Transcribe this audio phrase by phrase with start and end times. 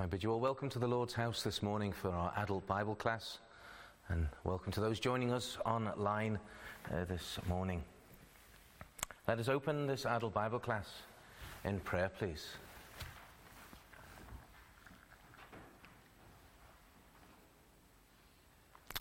[0.00, 2.94] I bid you all welcome to the Lord's house this morning for our adult Bible
[2.94, 3.38] class,
[4.08, 6.38] and welcome to those joining us online
[6.92, 7.82] uh, this morning.
[9.26, 10.86] Let us open this adult Bible class
[11.64, 12.46] in prayer, please.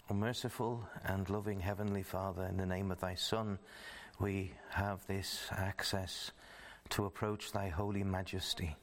[0.10, 3.60] O merciful and loving Heavenly Father, in the name of Thy Son,
[4.20, 6.32] we have this access
[6.90, 8.76] to approach Thy holy majesty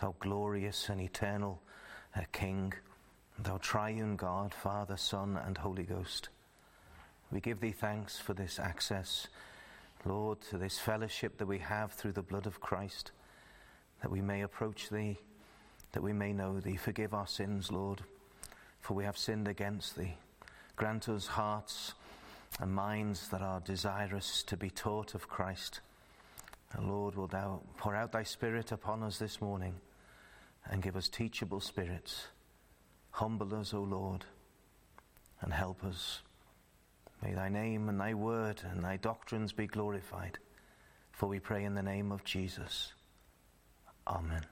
[0.00, 1.60] thou glorious and eternal
[2.16, 2.72] uh, King,
[3.38, 6.28] thou triune God, Father, Son, and Holy Ghost.
[7.30, 9.28] We give thee thanks for this access,
[10.04, 13.12] Lord, to this fellowship that we have through the blood of Christ,
[14.02, 15.18] that we may approach thee,
[15.92, 16.76] that we may know thee.
[16.76, 18.02] Forgive our sins, Lord,
[18.80, 20.16] for we have sinned against thee.
[20.76, 21.94] Grant us hearts
[22.60, 25.80] and minds that are desirous to be taught of Christ.
[26.72, 29.74] And Lord, wilt thou pour out thy Spirit upon us this morning
[30.66, 32.28] and give us teachable spirits.
[33.10, 34.24] Humble us, O Lord,
[35.40, 36.22] and help us.
[37.22, 40.38] May thy name and thy word and thy doctrines be glorified.
[41.12, 42.92] For we pray in the name of Jesus.
[44.06, 44.46] Amen.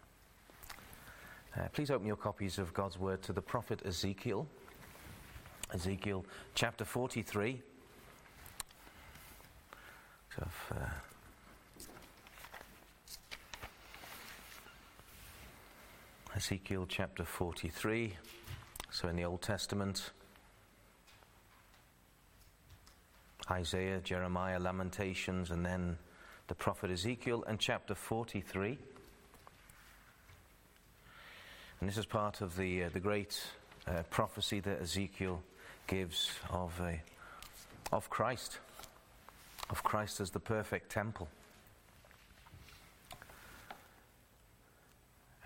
[1.56, 4.46] Uh, please open your copies of God's word to the prophet Ezekiel.
[5.72, 6.24] Ezekiel
[6.54, 7.62] chapter 43.
[10.36, 10.84] So uh,
[16.36, 18.12] Ezekiel chapter 43.
[18.90, 20.10] So in the Old Testament,
[23.50, 25.96] Isaiah, Jeremiah, Lamentations, and then
[26.48, 28.76] the prophet Ezekiel, and chapter 43.
[31.80, 33.42] And this is part of the, uh, the great
[33.86, 35.42] uh, prophecy that Ezekiel
[35.86, 37.00] gives of, a,
[37.92, 38.58] of Christ,
[39.70, 41.28] of Christ as the perfect temple.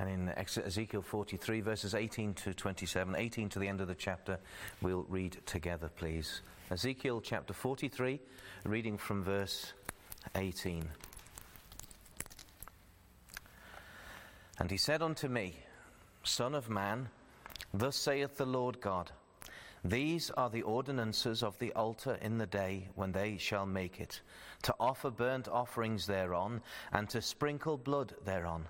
[0.00, 4.38] And in Ezekiel 43, verses 18 to 27, 18 to the end of the chapter,
[4.80, 6.40] we'll read together, please.
[6.70, 8.18] Ezekiel chapter 43,
[8.64, 9.74] reading from verse
[10.36, 10.88] 18.
[14.58, 15.56] And he said unto me,
[16.24, 17.10] Son of man,
[17.74, 19.10] thus saith the Lord God,
[19.84, 24.22] These are the ordinances of the altar in the day when they shall make it,
[24.62, 28.64] to offer burnt offerings thereon, and to sprinkle blood thereon.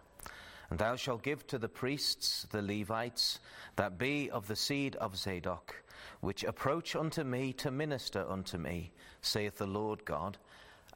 [0.70, 3.40] And thou shalt give to the priests, the Levites,
[3.76, 5.82] that be of the seed of Zadok,
[6.20, 10.38] which approach unto me to minister unto me, saith the Lord God,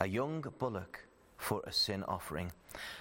[0.00, 1.04] a young bullock
[1.36, 2.52] for a sin offering.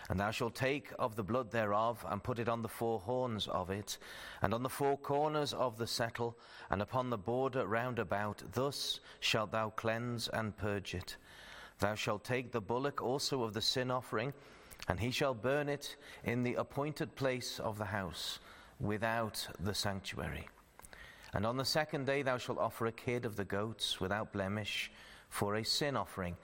[0.10, 3.48] And thou shalt take of the blood thereof, and put it on the four horns
[3.48, 3.98] of it,
[4.42, 6.38] and on the four corners of the settle,
[6.70, 8.42] and upon the border round about.
[8.52, 11.18] Thus shalt thou cleanse and purge it.
[11.80, 14.34] Thou shalt take the bullock also of the sin offering,
[14.88, 18.40] and he shall burn it in the appointed place of the house,
[18.80, 20.48] without the sanctuary.
[21.34, 24.92] And on the second day thou shalt offer a kid of the goats without blemish
[25.30, 26.38] for a sin offering,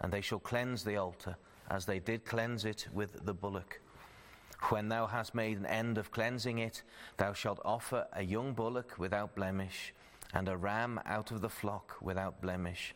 [0.00, 1.36] and they shall cleanse the altar,
[1.70, 3.80] as they did cleanse it with the bullock.
[4.70, 6.82] When thou hast made an end of cleansing it,
[7.16, 9.94] thou shalt offer a young bullock without blemish,
[10.34, 12.94] and a ram out of the flock without blemish.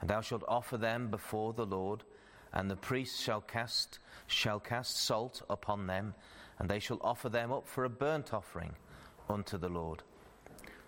[0.00, 2.02] And thou shalt offer them before the Lord
[2.52, 6.14] and the priests shall cast shall cast salt upon them,
[6.58, 8.74] and they shall offer them up for a burnt offering
[9.28, 10.02] unto the Lord.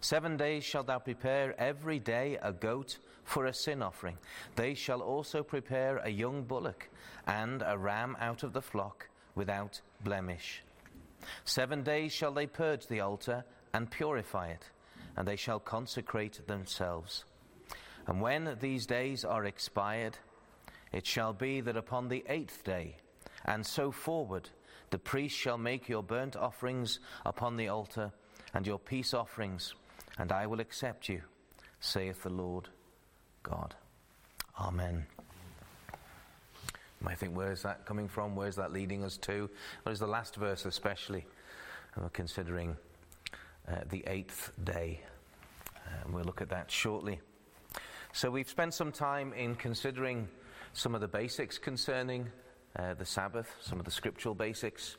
[0.00, 4.19] Seven days shalt thou prepare every day a goat for a sin offering.
[4.55, 6.90] They shall also prepare a young bullock
[7.26, 10.62] and a ram out of the flock without blemish.
[11.44, 14.70] Seven days shall they purge the altar and purify it,
[15.16, 17.25] and they shall consecrate themselves.
[18.06, 20.19] And when these days are expired,
[20.94, 22.96] it shall be that upon the eighth day,
[23.44, 24.49] and so forward,
[24.91, 28.12] the priest shall make your burnt offerings upon the altar,
[28.55, 29.75] and your peace offerings,
[30.19, 31.20] and I will accept you,
[31.81, 32.69] saith the Lord
[33.43, 33.75] God.
[34.61, 35.05] Amen.
[35.91, 35.99] You
[37.00, 38.37] might think, where's that coming from?
[38.37, 39.50] Where's that leading us to?
[39.85, 41.26] Well, it's the last verse, especially.
[41.97, 42.76] we're considering
[43.69, 45.00] uh, the eighth day.
[45.75, 47.20] Uh, we'll look at that shortly.
[48.12, 50.29] So, we've spent some time in considering
[50.75, 52.29] some of the basics concerning
[52.76, 54.97] uh, the Sabbath, some of the scriptural basics.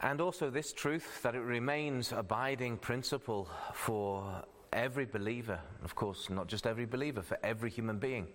[0.00, 4.42] And also this truth that it remains abiding principle for
[4.72, 8.26] every believer, of course, not just every believer, for every human being.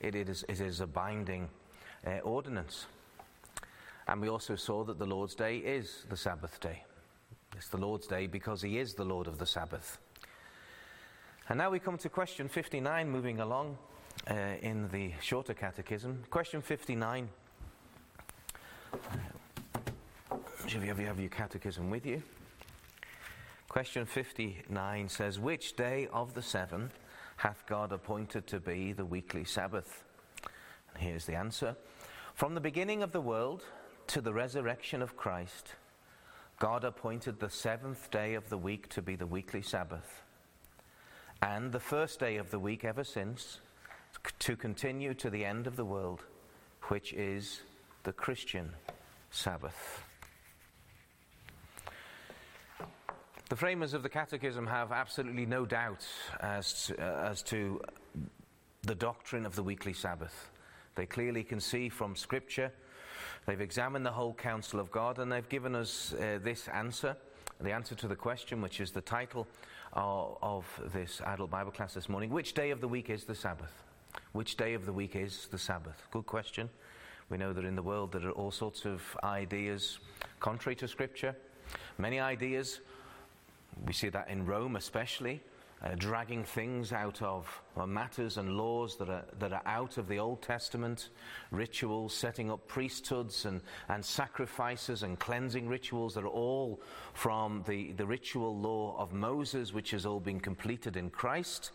[0.00, 1.48] It is, it is a binding
[2.04, 2.86] uh, ordinance.
[4.08, 6.84] And we also saw that the Lord's Day is the Sabbath day.
[7.56, 9.98] It's the Lord's Day because He is the Lord of the Sabbath.
[11.48, 13.78] And now we come to question 59, moving along
[14.30, 16.24] uh, in the shorter catechism.
[16.30, 17.28] Question 59.
[20.66, 22.22] Should you have your catechism with you?
[23.68, 26.90] Question 59 says, Which day of the seven
[27.36, 30.04] hath God appointed to be the weekly Sabbath?
[30.94, 31.76] And here's the answer.
[32.34, 33.64] From the beginning of the world
[34.08, 35.74] to the resurrection of Christ,
[36.58, 40.22] God appointed the seventh day of the week to be the weekly Sabbath,
[41.40, 43.60] and the first day of the week ever since
[44.40, 46.22] to continue to the end of the world,
[46.84, 47.62] which is
[48.04, 48.70] the Christian
[49.30, 50.04] Sabbath.
[53.48, 56.06] The framers of the Catechism have absolutely no doubt
[56.40, 57.80] as to, uh, as to
[58.82, 60.50] the doctrine of the weekly Sabbath.
[60.94, 62.72] They clearly can see from Scripture,
[63.46, 67.16] they've examined the whole counsel of God, and they've given us uh, this answer
[67.60, 69.46] the answer to the question, which is the title
[69.92, 73.34] of, of this adult Bible class this morning Which day of the week is the
[73.34, 73.87] Sabbath?
[74.32, 76.06] Which day of the week is the Sabbath?
[76.10, 76.68] Good question.
[77.30, 79.98] We know that in the world there are all sorts of ideas
[80.40, 81.36] contrary to Scripture.
[81.98, 82.80] Many ideas
[83.86, 85.40] we see that in Rome, especially,
[85.82, 90.08] uh, dragging things out of uh, matters and laws that are, that are out of
[90.08, 91.10] the Old Testament,
[91.52, 96.80] rituals, setting up priesthoods and, and sacrifices and cleansing rituals that are all
[97.14, 101.70] from the, the ritual law of Moses, which has all been completed in Christ.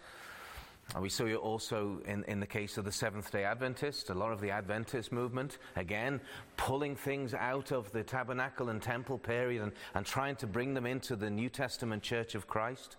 [0.94, 4.14] And we saw it also in, in the case of the Seventh day Adventist, a
[4.14, 6.22] lot of the Adventist movement, again,
[6.56, 10.86] pulling things out of the tabernacle and temple period and, and trying to bring them
[10.86, 12.98] into the New Testament church of Christ,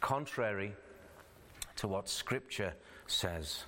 [0.00, 0.74] contrary
[1.76, 2.74] to what Scripture
[3.06, 3.64] says.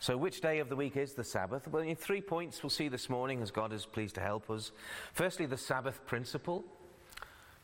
[0.00, 1.66] So, which day of the week is the Sabbath?
[1.66, 4.70] Well, in three points we'll see this morning as God is pleased to help us.
[5.12, 6.64] Firstly, the Sabbath principle.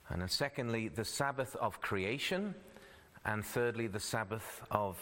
[0.09, 2.55] And then, secondly, the Sabbath of creation.
[3.25, 4.99] And thirdly, the Sabbath of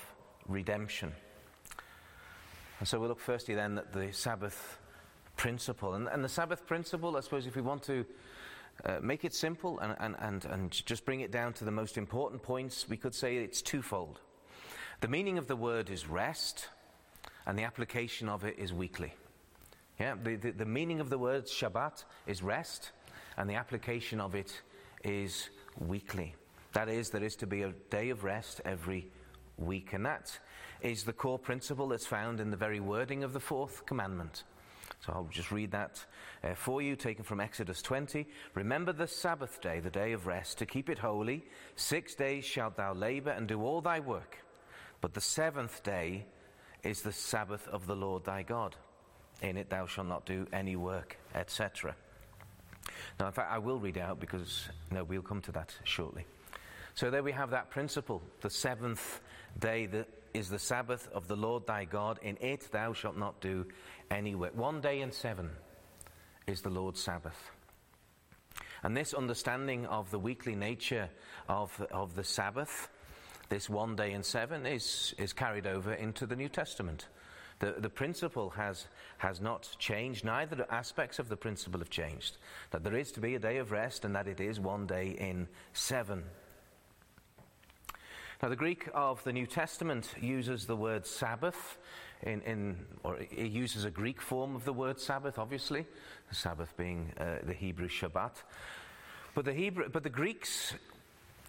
[0.49, 1.13] redemption.
[2.79, 4.79] And so we'll look firstly then at the Sabbath
[5.37, 5.95] principle.
[5.95, 8.05] And, and the Sabbath principle, I suppose, if we want to
[8.85, 11.97] uh, make it simple and, and, and, and just bring it down to the most
[11.97, 14.21] important points, we could say it's twofold.
[15.01, 16.69] The meaning of the word is rest,
[17.47, 19.15] and the application of it is weekly.
[19.99, 22.91] Yeah, the, the, the meaning of the word Shabbat is rest,
[23.37, 24.61] and the application of it
[25.05, 26.35] is weekly.
[26.73, 29.09] That is, there is to be a day of rest every
[29.67, 29.93] week.
[29.93, 30.39] And that
[30.81, 34.45] is the core principle that's found in the very wording of the fourth commandment.
[35.05, 36.05] So I'll just read that
[36.45, 38.27] uh, for you, taken from Exodus 20.
[38.55, 41.45] Remember the Sabbath day, the day of rest, to keep it holy.
[41.75, 44.39] Six days shalt thou labor and do all thy work.
[45.01, 46.25] But the seventh day
[46.85, 48.77] is the Sabbath of the Lord thy God.
[49.41, 51.97] In it thou shalt not do any work, etc.
[53.19, 56.25] Now, in fact, I will read out because no, we'll come to that shortly.
[56.95, 58.23] So there we have that principle.
[58.41, 59.21] The seventh
[59.59, 62.19] day that is the Sabbath of the Lord thy God.
[62.23, 63.67] In it thou shalt not do
[64.11, 64.57] any work.
[64.57, 65.51] One day in seven
[66.47, 67.51] is the Lord's Sabbath.
[68.83, 71.09] And this understanding of the weekly nature
[71.49, 72.89] of, of the Sabbath,
[73.49, 77.07] this one day in seven, is, is carried over into the New Testament.
[77.61, 82.39] The, the principle has, has not changed, neither the aspects of the principle have changed.
[82.73, 85.11] That there is to be a day of rest and that it is one day
[85.11, 86.25] in seven.
[88.43, 91.79] Now, the Greek of the New Testament uses the word Sabbath
[92.25, 95.87] in, in, or it uses a Greek form of the word Sabbath, obviously,
[96.29, 98.33] the Sabbath being uh, the Hebrew Shabbat.
[99.37, 100.75] But the, Hebrew, but the Greeks,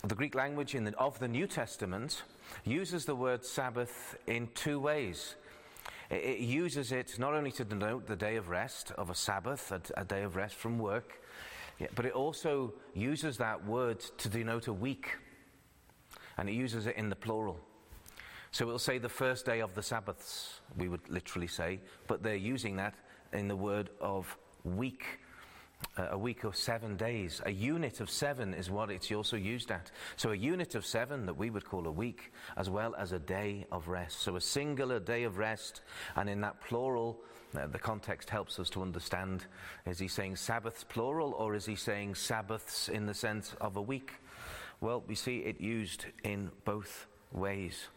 [0.04, 2.22] the Greek language the, of the New Testament,
[2.64, 5.34] uses the word Sabbath in two ways.
[6.12, 9.72] It, it uses it not only to denote the day of rest, of a Sabbath,
[9.72, 11.24] a, a day of rest from work,
[11.96, 15.18] but it also uses that word to denote a week
[16.38, 17.60] and it uses it in the plural.
[18.52, 22.36] So it'll say the first day of the Sabbaths, we would literally say, but they're
[22.36, 22.94] using that
[23.34, 25.20] in the word of week.
[25.98, 27.42] Uh, a week of seven days.
[27.46, 29.92] A unit of seven is what it's also used at.
[30.16, 33.20] So a unit of seven that we would call a week, as well as a
[33.20, 34.22] day of rest.
[34.22, 35.82] So a singular day of rest,
[36.16, 37.20] and in that plural,
[37.56, 39.46] uh, the context helps us to understand
[39.86, 43.82] is he saying Sabbaths plural, or is he saying Sabbaths in the sense of a
[43.82, 44.14] week?
[44.84, 47.88] Well, we see it used in both ways.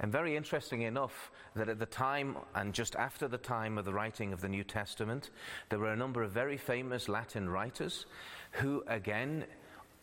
[0.00, 3.92] And very interesting enough that at the time and just after the time of the
[3.92, 5.28] writing of the New Testament,
[5.68, 8.06] there were a number of very famous Latin writers
[8.52, 9.44] who, again,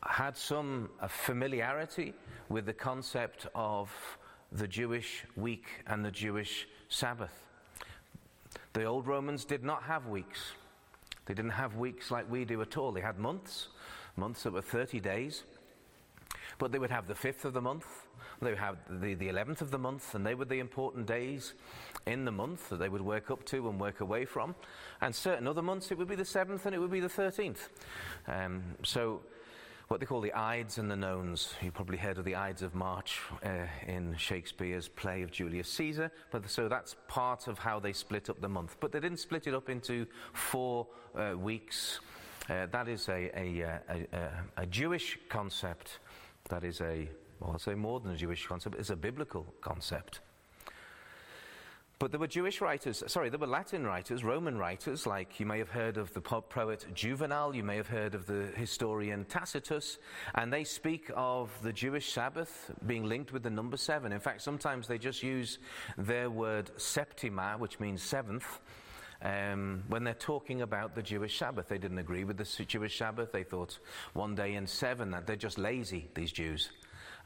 [0.03, 2.13] had some uh, familiarity
[2.49, 3.91] with the concept of
[4.51, 7.33] the Jewish week and the Jewish Sabbath.
[8.73, 10.51] The old Romans did not have weeks.
[11.25, 12.91] They didn't have weeks like we do at all.
[12.91, 13.69] They had months,
[14.17, 15.45] months that were 30 days.
[16.61, 17.87] But they would have the fifth of the month,
[18.39, 21.55] they would have the, the 11th of the month, and they were the important days
[22.05, 24.53] in the month that they would work up to and work away from.
[25.01, 27.69] And certain other months it would be the 7th and it would be the 13th.
[28.27, 29.21] Um, so
[29.87, 31.55] what they call the Ides and the Nones.
[31.63, 36.11] You probably heard of the Ides of March uh, in Shakespeare's play of Julius Caesar.
[36.29, 38.77] But so that's part of how they split up the month.
[38.79, 42.01] But they didn't split it up into four uh, weeks.
[42.49, 45.99] Uh, that is a, a, a, a, Jewish concept.
[46.49, 50.21] That is a, well, I'll say more than a Jewish concept, it's a biblical concept.
[52.01, 55.59] But there were Jewish writers, sorry, there were Latin writers, Roman writers, like you may
[55.59, 59.99] have heard of the poet Juvenal, you may have heard of the historian Tacitus,
[60.33, 64.11] and they speak of the Jewish Sabbath being linked with the number seven.
[64.13, 65.59] In fact, sometimes they just use
[65.95, 68.61] their word septima, which means seventh.
[69.23, 71.67] Um, when they're talking about the Jewish Sabbath.
[71.67, 73.31] They didn't agree with the Jewish Sabbath.
[73.31, 73.77] They thought
[74.13, 76.71] one day in seven, that they're just lazy, these Jews.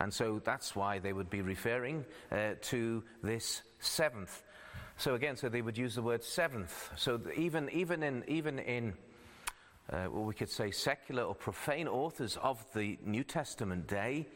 [0.01, 4.43] And so that's why they would be referring uh, to this seventh.
[4.97, 6.91] So again, so they would use the word seventh.
[6.97, 8.93] So even, even in, even in
[9.89, 14.27] uh, what we could say secular or profane authors of the New Testament day,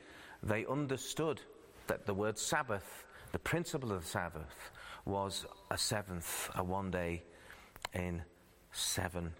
[0.43, 1.41] they understood
[1.87, 4.71] that the word Sabbath, the principle of the Sabbath,
[5.05, 7.23] was a seventh, a one day
[7.93, 8.23] in
[8.71, 9.33] seven.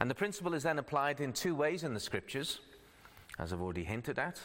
[0.00, 2.60] And the principle is then applied in two ways in the scriptures,
[3.38, 4.40] as I've already hinted at.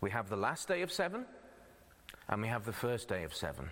[0.00, 1.26] We have the last day of seven,
[2.28, 3.70] and we have the first day of seven.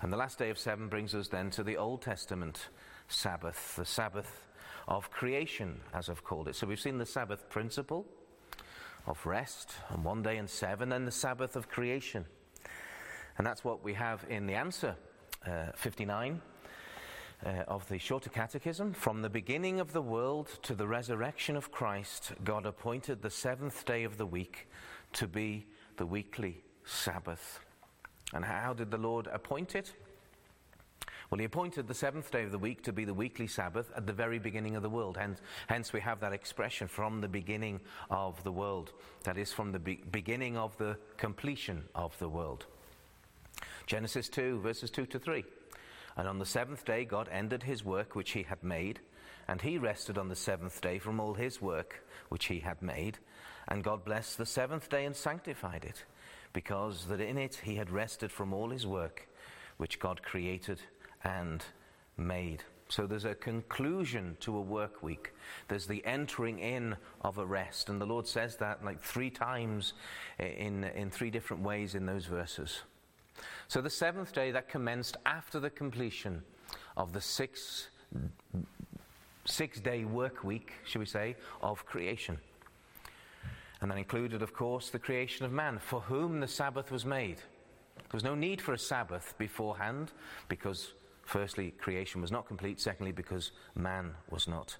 [0.00, 2.68] And the last day of seven brings us then to the Old Testament
[3.08, 4.48] Sabbath, the Sabbath
[4.88, 6.56] of creation, as I've called it.
[6.56, 8.06] So we've seen the Sabbath principle
[9.06, 12.24] of rest and one day in seven, and the Sabbath of creation.
[13.38, 14.96] And that's what we have in the answer
[15.46, 16.40] uh, 59
[17.44, 18.92] uh, of the Shorter Catechism.
[18.92, 23.84] From the beginning of the world to the resurrection of Christ, God appointed the seventh
[23.84, 24.68] day of the week
[25.14, 27.60] to be the weekly Sabbath.
[28.32, 29.92] And how did the Lord appoint it?
[31.30, 34.06] Well, he appointed the seventh day of the week to be the weekly Sabbath at
[34.06, 35.16] the very beginning of the world.
[35.16, 37.80] Hence, hence we have that expression from the beginning
[38.10, 38.92] of the world.
[39.24, 42.66] That is, from the be- beginning of the completion of the world.
[43.86, 45.42] Genesis 2, verses 2 to 3.
[46.16, 49.00] And on the seventh day, God ended his work which he had made,
[49.48, 53.18] and he rested on the seventh day from all his work which he had made.
[53.68, 56.04] And God blessed the seventh day and sanctified it
[56.52, 59.28] because that in it he had rested from all his work
[59.76, 60.80] which God created
[61.24, 61.64] and
[62.16, 62.62] made.
[62.88, 65.32] So there's a conclusion to a work week.
[65.68, 67.88] There's the entering in of a rest.
[67.88, 69.94] And the Lord says that like three times
[70.38, 72.82] in, in three different ways in those verses.
[73.68, 76.42] So the seventh day that commenced after the completion
[76.96, 77.88] of the six,
[79.44, 82.38] six day work week, should we say, of creation.
[83.80, 87.38] And that included, of course, the creation of man, for whom the Sabbath was made.
[87.96, 90.12] There was no need for a Sabbath beforehand,
[90.48, 90.92] because,
[91.24, 94.76] firstly, creation was not complete, secondly, because man was not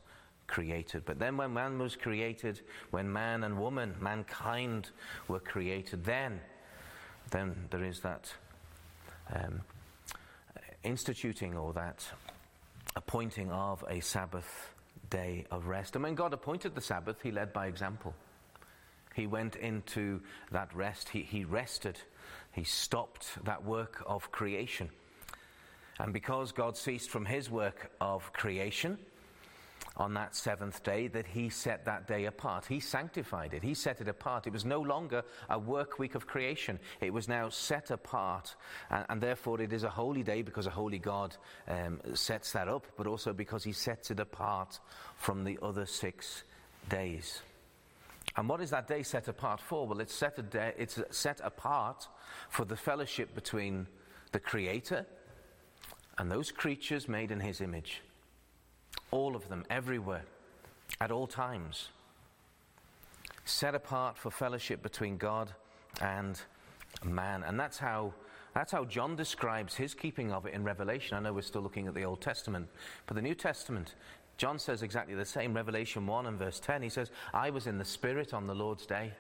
[0.47, 1.04] created.
[1.04, 4.90] But then, when man was created, when man and woman, mankind,
[5.26, 6.40] were created, then,
[7.31, 8.33] then there is that
[9.35, 9.61] um,
[10.85, 12.05] instituting or that
[12.97, 14.75] appointing of a Sabbath
[15.11, 15.95] day of rest.
[15.95, 18.15] And when God appointed the Sabbath, He led by example.
[19.15, 20.21] He went into
[20.51, 21.09] that rest.
[21.09, 22.01] He, he rested.
[22.53, 24.89] He stopped that work of creation.
[25.99, 28.99] And because God ceased from his work of creation
[29.97, 32.67] on that seventh day, that he set that day apart.
[32.67, 33.63] He sanctified it.
[33.63, 34.47] He set it apart.
[34.47, 36.79] It was no longer a work week of creation.
[37.01, 38.55] It was now set apart.
[38.91, 41.37] And, and therefore, it is a holy day because a holy God
[41.69, 44.81] um, sets that up, but also because he sets it apart
[45.17, 46.45] from the other six
[46.89, 47.43] days.
[48.37, 49.87] And what is that day set apart for?
[49.87, 52.09] Well, it's set, day, it's set apart
[52.49, 53.87] for the fellowship between
[54.33, 55.07] the Creator
[56.19, 58.01] and those creatures made in His image.
[59.12, 60.25] All of them, everywhere,
[61.00, 61.90] at all times.
[63.45, 65.52] Set apart for fellowship between God
[66.00, 66.40] and
[67.04, 67.45] man.
[67.45, 68.12] And that's how,
[68.54, 71.16] that's how John describes his keeping of it in Revelation.
[71.16, 72.69] I know we're still looking at the Old Testament,
[73.07, 73.95] but the New Testament
[74.42, 75.54] John says exactly the same.
[75.54, 78.87] Revelation 1 and verse 10, he says, I was in the Spirit on the Lord's
[78.87, 79.12] day.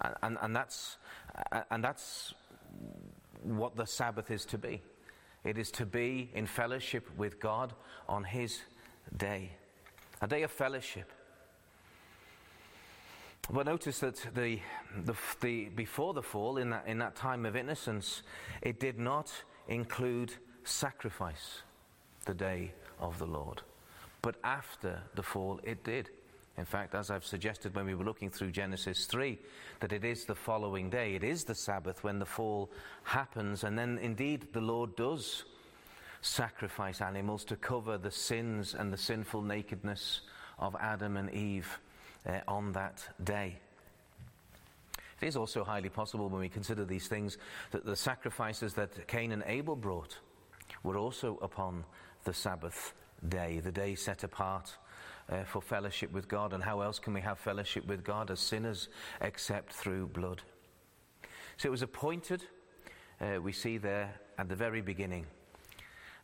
[0.00, 0.96] And, and, and, that's,
[1.70, 2.32] and that's
[3.42, 4.80] what the Sabbath is to be.
[5.44, 7.72] It is to be in fellowship with God
[8.08, 8.60] on His
[9.16, 9.52] day,
[10.20, 11.10] a day of fellowship.
[13.52, 14.60] But notice that the,
[15.04, 18.22] the, the, before the fall, in that, in that time of innocence,
[18.62, 19.32] it did not
[19.66, 21.62] include sacrifice,
[22.26, 23.62] the day of the Lord.
[24.22, 26.10] But after the fall, it did.
[26.60, 29.38] In fact, as I've suggested when we were looking through Genesis 3,
[29.80, 32.70] that it is the following day, it is the Sabbath when the fall
[33.02, 35.44] happens, and then indeed the Lord does
[36.20, 40.20] sacrifice animals to cover the sins and the sinful nakedness
[40.58, 41.80] of Adam and Eve
[42.28, 43.56] uh, on that day.
[45.18, 47.38] It is also highly possible when we consider these things
[47.70, 50.18] that the sacrifices that Cain and Abel brought
[50.82, 51.86] were also upon
[52.24, 52.92] the Sabbath
[53.26, 54.76] day, the day set apart
[55.30, 56.52] uh, for fellowship with God.
[56.52, 58.88] And how else can we have fellowship with God as sinners
[59.20, 60.42] except through blood?
[61.56, 62.44] So it was appointed,
[63.20, 65.26] uh, we see there at the very beginning.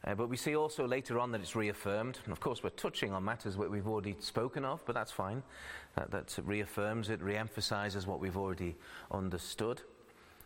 [0.07, 2.19] Uh, but we see also later on that it's reaffirmed.
[2.25, 5.43] And of course, we're touching on matters that we've already spoken of, but that's fine.
[5.97, 8.77] That, that reaffirms it, re emphasizes what we've already
[9.11, 9.83] understood.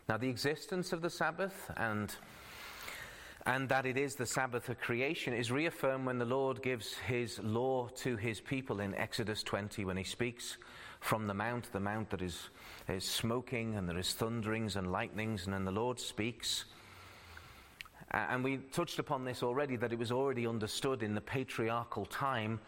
[0.08, 2.14] Now, the existence of the Sabbath and
[3.50, 7.40] and that it is the Sabbath of creation is reaffirmed when the Lord gives his
[7.40, 10.56] law to his people in Exodus 20 when he speaks
[11.00, 12.50] from the mount, the mount that is,
[12.88, 16.66] is smoking and there is thunderings and lightnings, and then the Lord speaks.
[18.12, 22.60] and we touched upon this already, that it was already understood in the patriarchal time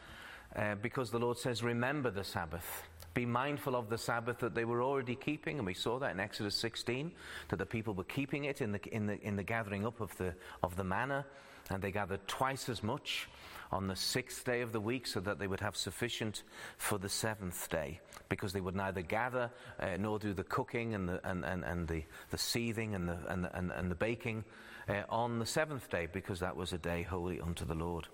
[0.57, 2.89] uh, because the Lord says, Remember the Sabbath.
[3.15, 6.21] Be mindful of the Sabbath that they were already keeping, and we saw that in
[6.21, 7.13] Exodus 16,
[7.49, 10.17] that the people were keeping it in the, in the, in the gathering up of
[10.17, 11.27] the, of the manna,
[11.69, 13.29] and they gathered twice as much
[13.71, 16.43] on the sixth day of the week so that they would have sufficient
[16.79, 21.09] for the seventh day, because they would neither gather uh, nor do the cooking and
[21.09, 24.43] the, and, and, and the, the seething and the, and, and, and the baking
[24.89, 28.09] uh, on the seventh day, because that was a day holy unto the Lord.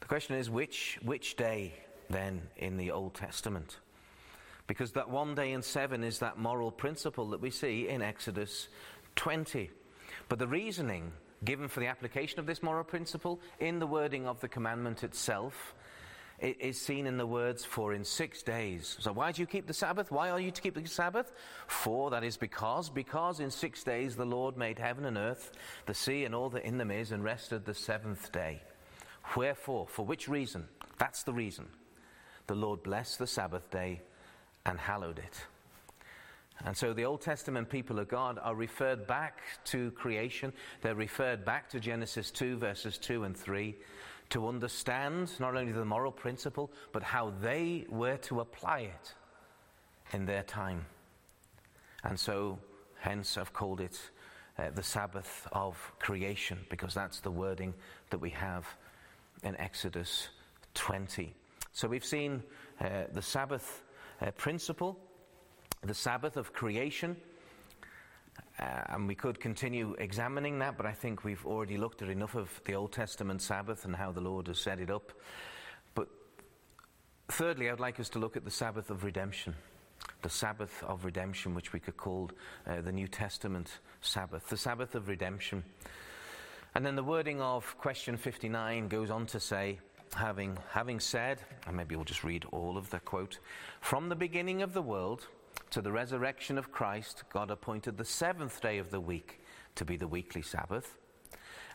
[0.00, 1.74] The question is, which, which day
[2.10, 3.78] then in the Old Testament.
[4.66, 8.68] Because that one day in seven is that moral principle that we see in Exodus
[9.16, 9.70] 20.
[10.28, 11.12] But the reasoning
[11.44, 15.74] given for the application of this moral principle in the wording of the commandment itself
[16.40, 18.96] is seen in the words for in six days.
[19.00, 20.10] So why do you keep the Sabbath?
[20.10, 21.32] Why are you to keep the Sabbath?
[21.66, 25.52] For that is because, because in six days the Lord made heaven and earth,
[25.86, 28.62] the sea and all that in them is, and rested the seventh day.
[29.36, 30.66] Wherefore, for which reason?
[30.98, 31.66] That's the reason
[32.46, 34.00] the Lord blessed the Sabbath day
[34.66, 35.46] and hallowed it.
[36.64, 40.52] And so the Old Testament people of God are referred back to creation.
[40.82, 43.74] They're referred back to Genesis 2, verses 2 and 3,
[44.30, 49.14] to understand not only the moral principle, but how they were to apply it
[50.12, 50.86] in their time.
[52.04, 52.58] And so,
[53.00, 53.98] hence, I've called it
[54.58, 57.74] uh, the Sabbath of creation, because that's the wording
[58.10, 58.64] that we have
[59.42, 60.28] in Exodus
[60.74, 61.34] 20.
[61.76, 62.40] So we've seen
[62.80, 63.82] uh, the Sabbath
[64.22, 64.96] uh, principle,
[65.82, 67.16] the Sabbath of creation.
[68.60, 72.36] Uh, and we could continue examining that, but I think we've already looked at enough
[72.36, 75.12] of the Old Testament Sabbath and how the Lord has set it up.
[75.96, 76.06] But
[77.26, 79.56] thirdly, I'd like us to look at the Sabbath of redemption.
[80.22, 82.30] The Sabbath of redemption, which we could call
[82.68, 84.48] uh, the New Testament Sabbath.
[84.48, 85.64] The Sabbath of redemption.
[86.76, 89.80] And then the wording of question 59 goes on to say,
[90.12, 93.38] having, having said, and maybe we'll just read all of the quote,
[93.80, 95.26] from the beginning of the world
[95.70, 99.40] to the resurrection of Christ, God appointed the seventh day of the week
[99.74, 100.98] to be the weekly Sabbath,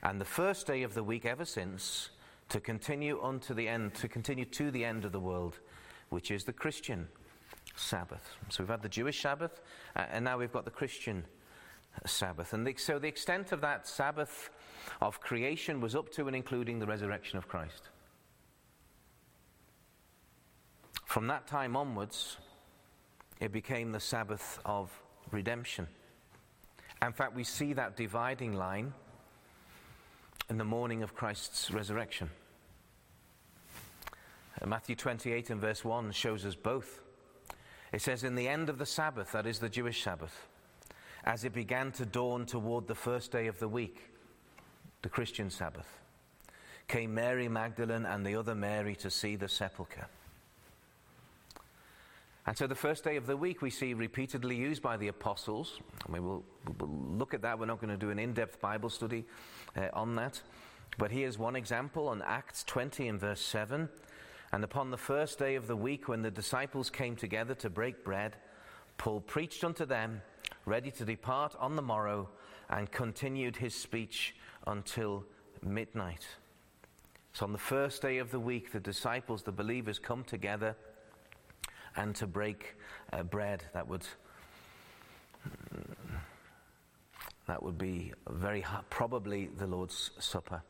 [0.04, 2.10] and the first day of the week ever since
[2.50, 5.60] to continue unto the end, to continue to the end of the world,
[6.10, 7.08] which is the Christian
[7.76, 8.36] Sabbath.
[8.50, 9.62] So we've had the Jewish Sabbath,
[9.96, 11.26] uh, and now we've got the Christian
[12.06, 12.54] Sabbath.
[12.54, 14.50] And the, so the extent of that Sabbath
[15.02, 17.90] of creation was up to and including the resurrection of Christ.
[21.10, 22.38] From that time onwards,
[23.40, 24.92] it became the Sabbath of
[25.32, 25.88] redemption.
[27.02, 28.94] In fact, we see that dividing line
[30.52, 32.30] in the morning of Christ's resurrection.
[34.64, 37.02] Matthew 28 and verse 1 shows us both.
[37.92, 40.46] It says, In the end of the Sabbath, that is the Jewish Sabbath,
[41.24, 44.12] as it began to dawn toward the first day of the week,
[45.02, 45.88] the Christian Sabbath,
[46.88, 50.06] came Mary Magdalene and the other Mary to see the sepulchre.
[52.46, 55.80] And so the first day of the week we see repeatedly used by the apostles.
[56.08, 56.44] I mean, we'll,
[56.80, 57.60] we'll look at that.
[57.60, 59.26] We're not going to do an in depth Bible study
[59.78, 60.42] uh, on that.
[60.98, 63.90] But here's one example on Acts 20 and verse 7.
[64.52, 68.04] And upon the first day of the week, when the disciples came together to break
[68.04, 68.36] bread,
[68.98, 70.22] Paul preached unto them,
[70.66, 72.30] ready to depart on the morrow,
[72.70, 75.24] and continued his speech until
[75.64, 76.26] midnight.
[77.34, 80.76] So on the first day of the week, the disciples, the believers, come together
[82.00, 82.76] and to break
[83.12, 83.64] uh, bread.
[83.74, 84.06] That would
[87.48, 90.62] that would be very probably the Lord's Supper,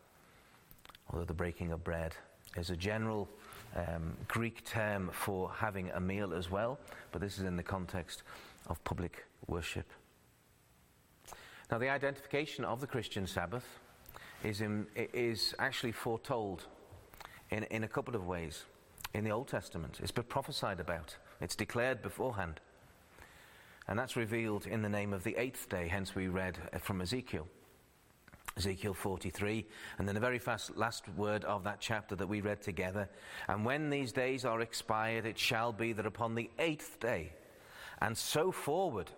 [1.10, 2.15] although the breaking of bread
[2.58, 3.30] is a general
[3.76, 6.80] um, Greek term for having a meal as well,
[7.12, 8.24] but this is in the context
[8.68, 9.86] of public worship.
[11.70, 13.65] Now, the identification of the Christian Sabbath
[14.44, 16.65] is, in, is actually foretold
[17.52, 18.63] in, in a couple of ways
[19.13, 20.00] in the Old Testament.
[20.02, 22.60] It's prophesied about, it's declared beforehand.
[23.88, 27.02] And that's revealed in the name of the eighth day, hence we read uh, from
[27.02, 27.48] Ezekiel.
[28.58, 29.65] Ezekiel 43,
[29.98, 30.41] and then the very
[30.76, 33.08] last word of that chapter that we read together.
[33.48, 37.32] And when these days are expired, it shall be that upon the eighth day,
[38.02, 39.10] and so forward,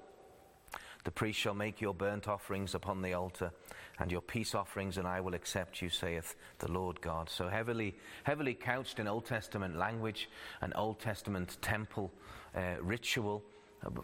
[1.03, 3.51] the priest shall make your burnt offerings upon the altar,
[3.99, 7.29] and your peace offerings, and I will accept you, saith the Lord God.
[7.29, 10.29] So heavily, heavily couched in Old Testament language,
[10.61, 12.11] an Old Testament temple
[12.55, 13.43] uh, ritual,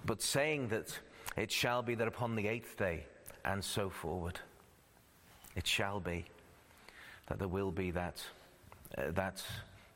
[0.06, 1.00] but saying that
[1.36, 3.06] it shall be that upon the eighth day,
[3.46, 4.40] and so forward.
[5.56, 6.26] It shall be
[7.28, 8.24] that there will be that,
[8.98, 9.44] uh, that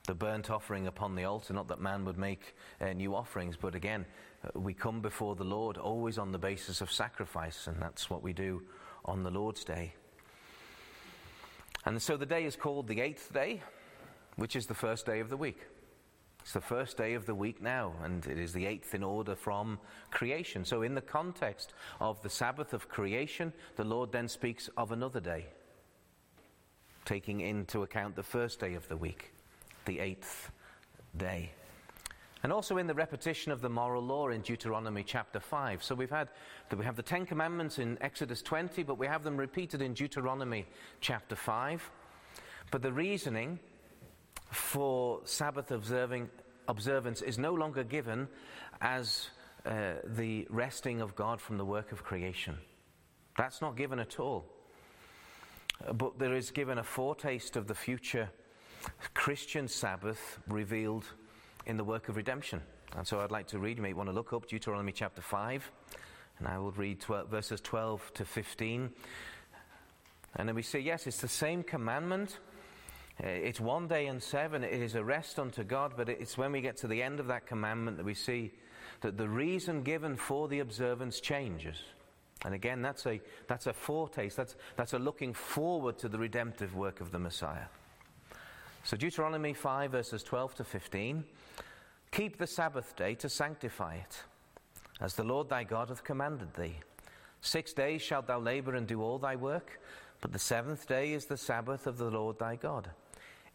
[0.07, 3.75] the burnt offering upon the altar, not that man would make uh, new offerings, but
[3.75, 7.81] again, uh, Uh, we come before the Lord always on the basis of sacrifice, and
[7.81, 8.63] that's what we do
[9.05, 9.93] on the Lord's day.
[11.85, 13.61] And so the day is called the eighth day,
[14.35, 15.59] which is the first day of the week.
[16.41, 19.35] It's the first day of the week now, and it is the eighth in order
[19.35, 19.77] from
[20.09, 20.65] creation.
[20.65, 25.19] So, in the context of the Sabbath of creation, the Lord then speaks of another
[25.19, 25.45] day,
[27.05, 29.33] taking into account the first day of the week,
[29.85, 30.51] the eighth
[31.15, 31.51] day.
[32.43, 35.83] And also in the repetition of the moral law in Deuteronomy chapter 5.
[35.83, 36.29] So we've had
[36.75, 40.65] we have the Ten Commandments in Exodus 20, but we have them repeated in Deuteronomy
[41.01, 41.91] chapter 5.
[42.71, 43.59] But the reasoning
[44.49, 46.29] for Sabbath observing,
[46.67, 48.27] observance is no longer given
[48.81, 49.29] as
[49.65, 52.57] uh, the resting of God from the work of creation.
[53.37, 54.45] That's not given at all.
[55.93, 58.29] But there is given a foretaste of the future
[59.13, 61.05] Christian Sabbath revealed
[61.65, 62.61] in the work of redemption.
[62.97, 65.71] And so I'd like to read, you may want to look up Deuteronomy chapter 5,
[66.39, 68.89] and I will read 12, verses 12 to 15.
[70.35, 72.39] And then we see, yes, it's the same commandment
[73.23, 74.63] uh, it's one day and seven.
[74.63, 77.27] It is a rest unto God, but it's when we get to the end of
[77.27, 78.51] that commandment that we see
[79.01, 81.77] that the reason given for the observance changes.
[82.43, 86.75] And again, that's a, that's a foretaste, that's, that's a looking forward to the redemptive
[86.75, 87.65] work of the Messiah.
[88.83, 91.23] So, Deuteronomy 5, verses 12 to 15
[92.11, 94.23] Keep the Sabbath day to sanctify it,
[94.99, 96.75] as the Lord thy God hath commanded thee.
[97.41, 99.79] Six days shalt thou labor and do all thy work,
[100.19, 102.89] but the seventh day is the Sabbath of the Lord thy God.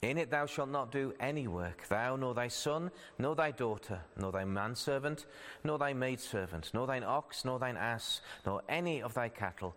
[0.01, 4.01] In it thou shalt not do any work, thou, nor thy son, nor thy daughter,
[4.17, 5.27] nor thy manservant,
[5.65, 9.75] nor thy maidservant, nor thine ox, nor thine ass, nor any of thy cattle,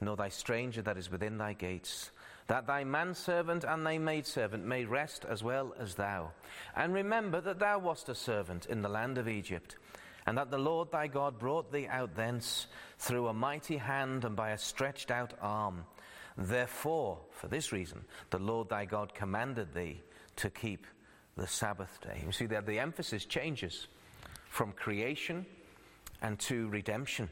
[0.00, 2.10] nor thy stranger that is within thy gates,
[2.48, 6.32] that thy manservant and thy maidservant may rest as well as thou.
[6.74, 9.76] And remember that thou wast a servant in the land of Egypt,
[10.26, 12.66] and that the Lord thy God brought thee out thence
[12.98, 15.84] through a mighty hand and by a stretched out arm.
[16.36, 20.02] Therefore, for this reason, the Lord thy God commanded thee
[20.36, 20.86] to keep
[21.36, 22.22] the Sabbath day.
[22.24, 23.88] You see that the emphasis changes
[24.48, 25.46] from creation
[26.22, 27.28] and to redemption.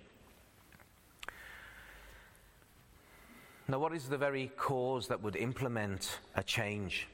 [3.68, 7.08] Now, what is the very cause that would implement a change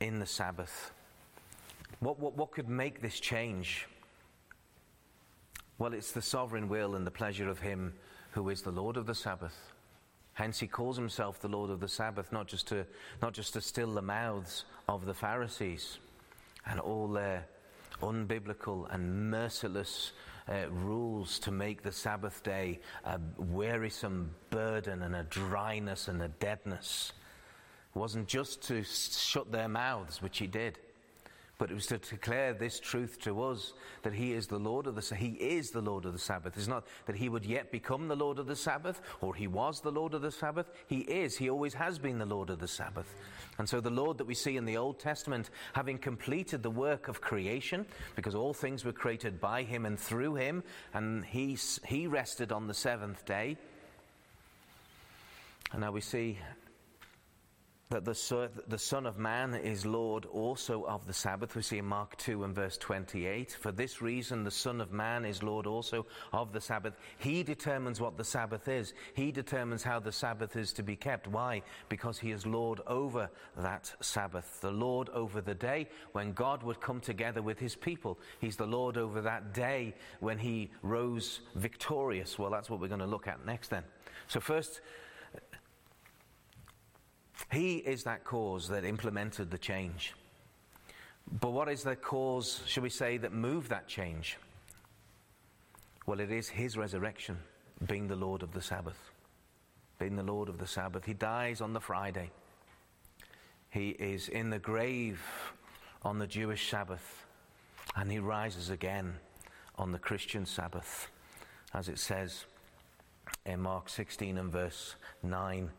[0.00, 0.90] in the Sabbath?
[2.00, 3.86] What, what, what could make this change?
[5.78, 7.92] Well, it's the sovereign will and the pleasure of Him
[8.32, 9.56] who is the Lord of the Sabbath.
[10.34, 12.86] Hence, he calls himself the Lord of the Sabbath, not just to,
[13.22, 15.98] not just to still the mouths of the Pharisees
[16.66, 17.46] and all their
[18.02, 20.12] unbiblical and merciless
[20.50, 26.28] uh, rules to make the Sabbath day a wearisome burden and a dryness and a
[26.28, 27.12] deadness.
[27.94, 30.78] It wasn't just to shut their mouths, which he did
[31.60, 34.94] but it was to declare this truth to us that he is the Lord of
[34.94, 36.56] the he is the Lord of the Sabbath.
[36.56, 39.82] It's not that he would yet become the Lord of the Sabbath or he was
[39.82, 40.70] the Lord of the Sabbath.
[40.86, 41.36] He is.
[41.36, 43.14] He always has been the Lord of the Sabbath.
[43.58, 47.08] And so the Lord that we see in the Old Testament, having completed the work
[47.08, 47.84] of creation,
[48.16, 52.68] because all things were created by him and through him, and he, he rested on
[52.68, 53.58] the seventh day.
[55.72, 56.38] And now we see
[57.90, 61.56] that the, the Son of Man is Lord also of the Sabbath.
[61.56, 63.58] We see in Mark 2 and verse 28.
[63.60, 66.94] For this reason, the Son of Man is Lord also of the Sabbath.
[67.18, 71.26] He determines what the Sabbath is, He determines how the Sabbath is to be kept.
[71.26, 71.62] Why?
[71.88, 76.80] Because He is Lord over that Sabbath, the Lord over the day when God would
[76.80, 78.20] come together with His people.
[78.40, 82.38] He's the Lord over that day when He rose victorious.
[82.38, 83.82] Well, that's what we're going to look at next then.
[84.28, 84.80] So, first,
[87.50, 90.14] he is that cause that implemented the change.
[91.40, 94.36] But what is the cause, shall we say, that moved that change?
[96.06, 97.38] Well, it is his resurrection,
[97.86, 98.98] being the Lord of the Sabbath.
[99.98, 101.04] Being the Lord of the Sabbath.
[101.04, 102.30] He dies on the Friday.
[103.70, 105.20] He is in the grave
[106.02, 107.26] on the Jewish Sabbath.
[107.96, 109.14] And he rises again
[109.76, 111.10] on the Christian Sabbath,
[111.74, 112.44] as it says
[113.46, 115.70] in Mark 16 and verse 9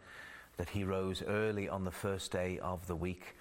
[0.62, 3.36] that he rose early on the first day of the week.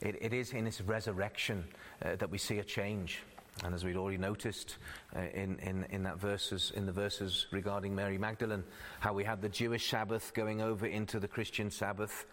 [0.00, 1.62] It, it is in his resurrection
[2.04, 3.22] uh, that we see a change.
[3.62, 4.78] And as we'd already noticed
[5.14, 8.64] uh, in, in, in, that verses, in the verses regarding Mary Magdalene,
[8.98, 12.26] how we had the Jewish Sabbath going over into the Christian Sabbath.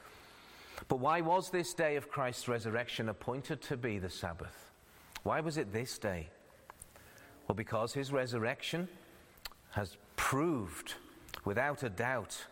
[0.88, 4.72] But why was this day of Christ's resurrection appointed to be the Sabbath?
[5.22, 6.30] Why was it this day?
[7.48, 8.88] Well, because his resurrection
[9.70, 10.96] has proved
[11.46, 12.44] without a doubt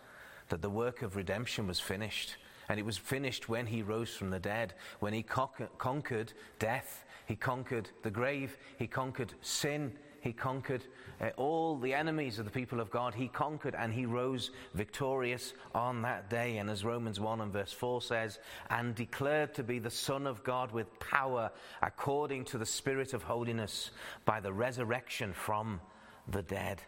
[0.49, 2.35] that the work of redemption was finished.
[2.67, 7.35] And it was finished when he rose from the dead, when he conquered death, he
[7.35, 10.83] conquered the grave, he conquered sin, he conquered
[11.21, 13.13] uh, all the enemies of the people of God.
[13.13, 16.57] He conquered and he rose victorious on that day.
[16.57, 20.43] And as Romans 1 and verse 4 says, and declared to be the Son of
[20.43, 23.91] God with power according to the Spirit of holiness
[24.25, 25.79] by the resurrection from
[26.27, 26.81] the dead.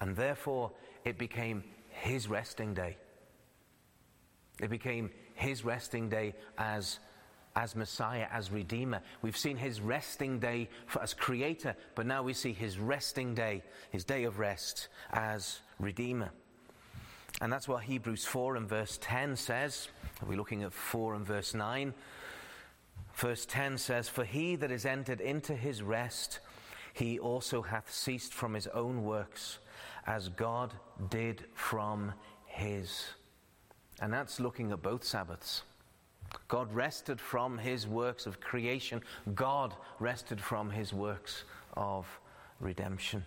[0.00, 0.72] And therefore
[1.04, 2.96] it became his resting day.
[4.60, 6.98] It became his resting day as,
[7.54, 9.00] as Messiah, as Redeemer.
[9.22, 13.62] We've seen his resting day for, as Creator, but now we see his resting day,
[13.90, 16.30] his day of rest, as Redeemer.
[17.40, 19.88] And that's what Hebrews 4 and verse 10 says.
[20.26, 21.94] We're looking at 4 and verse 9.
[23.14, 26.40] Verse 10 says, For he that is entered into his rest,
[26.94, 29.58] he also hath ceased from his own works,
[30.06, 30.72] as God
[31.10, 32.12] did from
[32.46, 33.04] his.
[34.00, 35.62] And that's looking at both Sabbaths.
[36.46, 39.02] God rested from his works of creation,
[39.34, 42.06] God rested from his works of
[42.60, 43.24] redemption.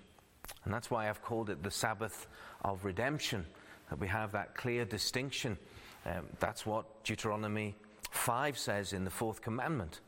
[0.66, 2.28] And that's why I've called it the Sabbath
[2.64, 3.46] of redemption,
[3.90, 5.58] that we have that clear distinction.
[6.06, 7.76] Um, that's what Deuteronomy
[8.12, 10.02] 5 says in the fourth commandment,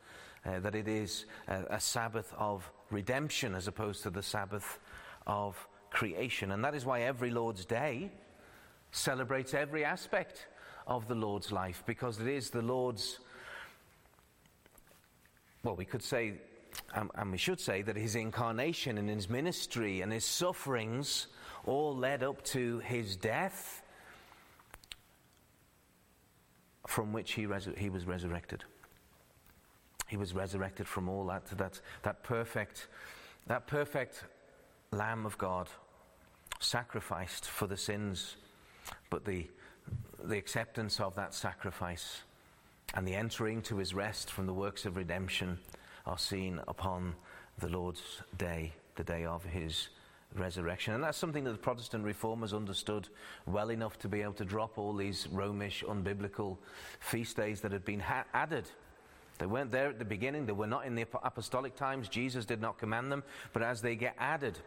[0.46, 4.78] uh, that it is a, a Sabbath of redemption as opposed to the Sabbath
[5.26, 6.52] of creation.
[6.52, 8.10] And that is why every Lord's Day
[8.92, 10.46] celebrates every aspect
[10.86, 13.18] of the Lord's life because it is the Lord's,
[15.62, 16.34] well, we could say,
[16.94, 21.28] um, and we should say, that his incarnation and his ministry and his sufferings
[21.66, 23.82] all led up to his death,
[26.86, 28.64] from which he, resu- he was resurrected.
[30.06, 32.88] He was resurrected from all that, that, that perfect,
[33.46, 34.24] that perfect
[34.92, 35.68] Lamb of God,
[36.60, 38.36] sacrificed for the sins,
[39.10, 39.46] but the
[40.26, 42.22] the acceptance of that sacrifice
[42.94, 45.58] and the entering to his rest from the works of redemption
[46.06, 47.14] are seen upon
[47.58, 49.88] the Lord's day, the day of his
[50.34, 50.94] resurrection.
[50.94, 53.08] And that's something that the Protestant reformers understood
[53.46, 56.56] well enough to be able to drop all these Romish, unbiblical
[57.00, 58.64] feast days that had been ha- added.
[59.38, 62.08] They weren't there at the beginning, they were not in the apostolic times.
[62.08, 64.58] Jesus did not command them, but as they get added,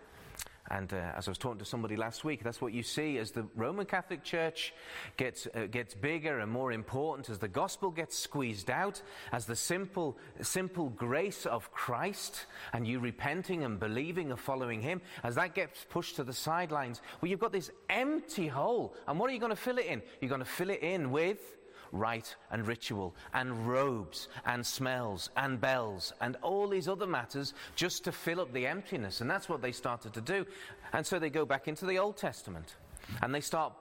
[0.69, 3.31] and uh, as I was talking to somebody last week, that's what you see as
[3.31, 4.73] the Roman Catholic Church
[5.15, 9.01] gets, uh, gets bigger and more important, as the gospel gets squeezed out,
[9.31, 15.01] as the simple, simple grace of Christ and you repenting and believing and following Him,
[15.23, 18.95] as that gets pushed to the sidelines, well, you've got this empty hole.
[19.07, 20.01] And what are you going to fill it in?
[20.21, 21.57] You're going to fill it in with
[21.99, 28.03] rite and ritual and robes and smells and bells and all these other matters just
[28.03, 29.21] to fill up the emptiness.
[29.21, 30.45] And that's what they started to do.
[30.93, 32.75] And so they go back into the Old Testament
[33.21, 33.73] and they start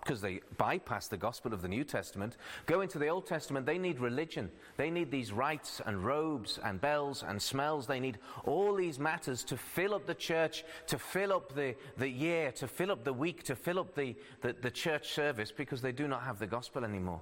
[0.00, 3.78] because they bypass the gospel of the New Testament, go into the Old Testament, they
[3.78, 4.50] need religion.
[4.76, 7.86] They need these rites and robes and bells and smells.
[7.86, 12.08] They need all these matters to fill up the church, to fill up the, the
[12.08, 15.82] year, to fill up the week, to fill up the, the, the church service because
[15.82, 17.20] they do not have the gospel anymore.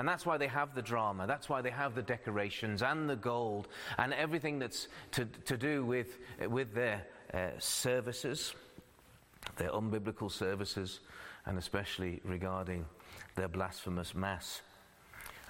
[0.00, 3.16] And that's why they have the drama, that's why they have the decorations and the
[3.16, 6.16] gold and everything that's to, to do with,
[6.48, 7.02] with their
[7.34, 8.54] uh, services,
[9.58, 11.00] their unbiblical services,
[11.44, 12.86] and especially regarding
[13.34, 14.62] their blasphemous Mass.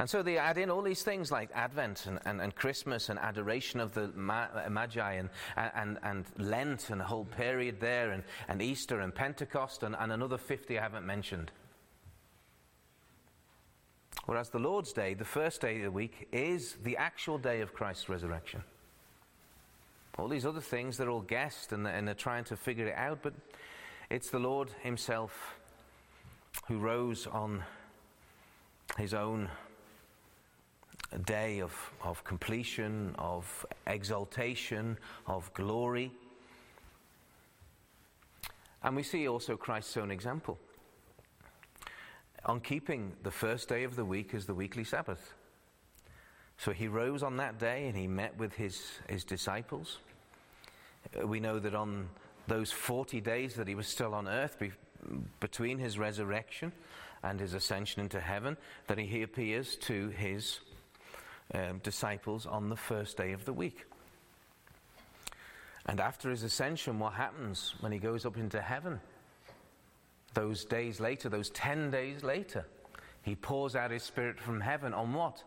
[0.01, 3.21] And so they add in all these things like Advent and, and, and Christmas and
[3.21, 8.61] adoration of the Magi and, and, and Lent and a whole period there and, and
[8.61, 11.53] Easter and Pentecost and, and another 50 I haven't mentioned.
[14.27, 17.73] Whereas the Lord's Day, the first day of the week, is the actual day of
[17.73, 18.63] Christ's resurrection.
[20.19, 23.21] All these other things, they're all guessed and, and they're trying to figure it out,
[23.23, 23.33] but
[24.11, 25.57] it's the Lord Himself
[26.69, 27.65] who rose on
[28.99, 29.49] His own
[31.25, 36.13] day of, of completion, of exaltation, of glory.
[38.83, 40.59] And we see also Christ's own example
[42.45, 45.35] on keeping the first day of the week as the weekly Sabbath.
[46.59, 49.99] So he rose on that day and he met with his, his disciples.
[51.25, 52.09] We know that on
[52.47, 54.73] those 40 days that he was still on earth, be,
[55.41, 56.73] between his resurrection
[57.23, 58.57] and his ascension into heaven,
[58.89, 60.61] that he appears to his
[61.55, 63.87] um, disciples on the first day of the week.
[65.87, 69.01] And after his ascension, what happens when he goes up into heaven?
[70.35, 72.67] Those days later, those 10 days later,
[73.23, 75.43] he pours out his spirit from heaven on what?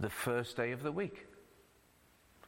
[0.00, 1.26] The first day of the week.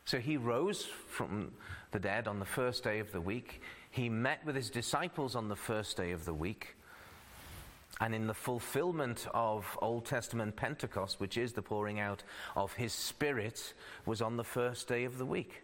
[0.05, 1.53] So he rose from
[1.91, 3.61] the dead on the first day of the week.
[3.91, 6.77] He met with his disciples on the first day of the week.
[8.01, 12.23] And in the fulfillment of Old Testament Pentecost, which is the pouring out
[12.57, 13.75] of his Spirit,
[14.07, 15.63] was on the first day of the week.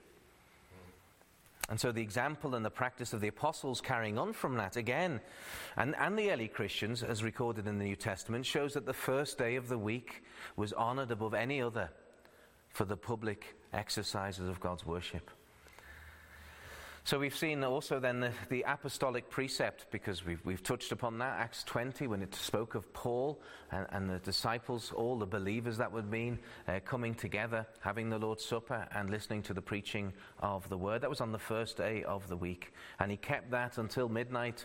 [1.68, 5.20] And so the example and the practice of the apostles carrying on from that again,
[5.76, 9.36] and, and the early Christians, as recorded in the New Testament, shows that the first
[9.36, 10.22] day of the week
[10.54, 11.90] was honored above any other
[12.68, 15.30] for the public exercises of God's worship.
[17.06, 21.38] So we've seen also then the, the, apostolic precept, because we've, we've touched upon that,
[21.38, 23.40] Acts 20, when it spoke of Paul
[23.70, 28.18] and, and the disciples, all the believers that would mean, uh, coming together, having the
[28.18, 31.02] Lord's Supper, and listening to the preaching of the word.
[31.02, 32.74] That was on the first day of the week.
[32.98, 34.64] And he kept that until midnight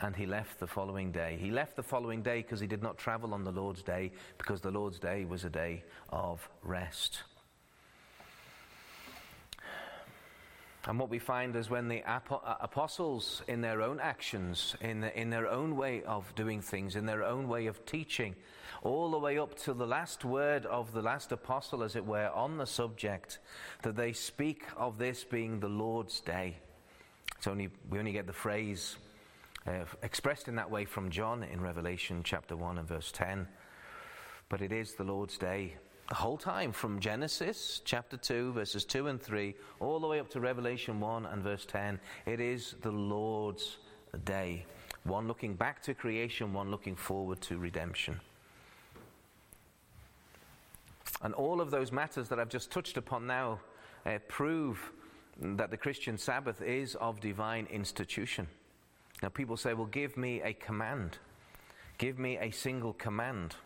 [0.00, 1.36] and he left the following day.
[1.40, 4.60] He left the following day because he did not travel on the Lord's day, because
[4.60, 7.24] the Lord's day was a day of rest.
[10.86, 12.20] And what we find is when the uh,
[12.60, 17.06] apostles, in their own actions, in, the, in their own way of doing things, in
[17.06, 18.34] their own way of teaching,
[18.82, 22.28] all the way up to the last word of the last apostle, as it were,
[22.30, 23.38] on the subject,
[23.82, 26.56] that they speak of this being the Lord's day.
[27.36, 28.96] It's only, we only get the phrase
[29.68, 33.46] uh, expressed in that way from John in Revelation chapter 1 and verse 10.
[34.48, 35.76] But it is the Lord's day
[36.12, 40.28] the whole time from Genesis chapter 2, verses 2 and 3, all the way up
[40.28, 41.98] to Revelation 1 and verse 10.
[42.26, 43.78] It is the Lord's
[44.26, 44.66] day.
[45.04, 48.20] One looking back to creation, one looking forward to redemption.
[51.22, 53.60] And all of those matters that I've just touched upon now
[54.04, 54.92] uh, prove
[55.40, 58.46] that the Christian Sabbath is of divine institution.
[59.22, 61.16] Now, people say, well, give me a command.
[61.96, 63.56] Give me a single command.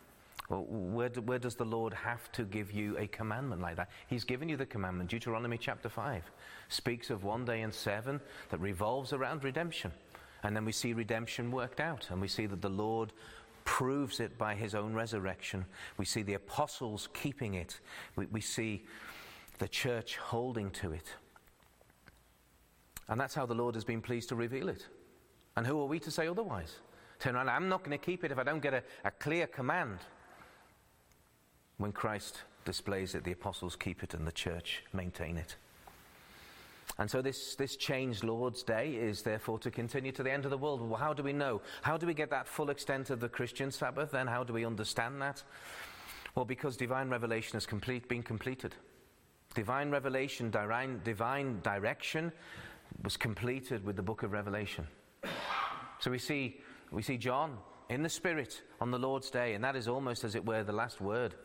[0.49, 3.89] Where, do, where does the Lord have to give you a commandment like that?
[4.07, 5.09] He's given you the commandment.
[5.09, 6.23] Deuteronomy chapter 5
[6.69, 9.91] speaks of one day in seven that revolves around redemption.
[10.43, 13.11] And then we see redemption worked out, and we see that the Lord
[13.65, 15.65] proves it by his own resurrection.
[15.97, 17.81] We see the apostles keeping it.
[18.15, 18.85] We, we see
[19.57, 21.13] the church holding to it.
[23.09, 24.85] And that's how the Lord has been pleased to reveal it.
[25.57, 26.77] And who are we to say otherwise?
[27.19, 29.47] Turn around, I'm not going to keep it if I don't get a, a clear
[29.47, 29.97] command.
[31.77, 35.55] When Christ displays it, the apostles keep it and the church maintain it.
[36.97, 40.51] And so this, this changed Lord's Day is therefore to continue to the end of
[40.51, 40.81] the world.
[40.81, 41.61] Well, how do we know?
[41.81, 44.11] How do we get that full extent of the Christian Sabbath?
[44.11, 45.43] Then how do we understand that?
[46.33, 48.73] Well, because divine revelation has complete, been completed.
[49.53, 52.31] Divine revelation, divine, divine direction
[53.03, 54.87] was completed with the book of Revelation.
[55.99, 56.61] So we see,
[56.91, 57.57] we see John
[57.89, 60.73] in the Spirit on the Lord's Day, and that is almost, as it were, the
[60.73, 61.35] last word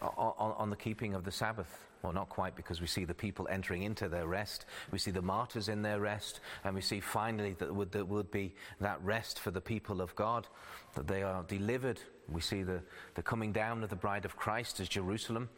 [0.00, 1.86] on, on, the keeping of the Sabbath.
[2.02, 4.66] Well, not quite, because we see the people entering into their rest.
[4.92, 6.40] We see the martyrs in their rest.
[6.64, 10.14] And we see finally that would, there would be that rest for the people of
[10.14, 10.46] God,
[10.94, 12.00] that they are delivered.
[12.28, 12.82] We see the,
[13.14, 15.48] the coming down of the bride of Christ as Jerusalem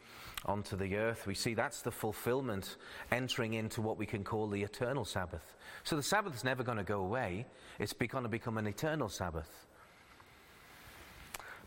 [0.45, 1.27] onto the earth.
[1.27, 2.77] We see that's the fulfillment,
[3.11, 5.55] entering into what we can call the eternal Sabbath.
[5.83, 7.45] So the Sabbath is never going to go away,
[7.79, 9.67] it's going to become an eternal Sabbath.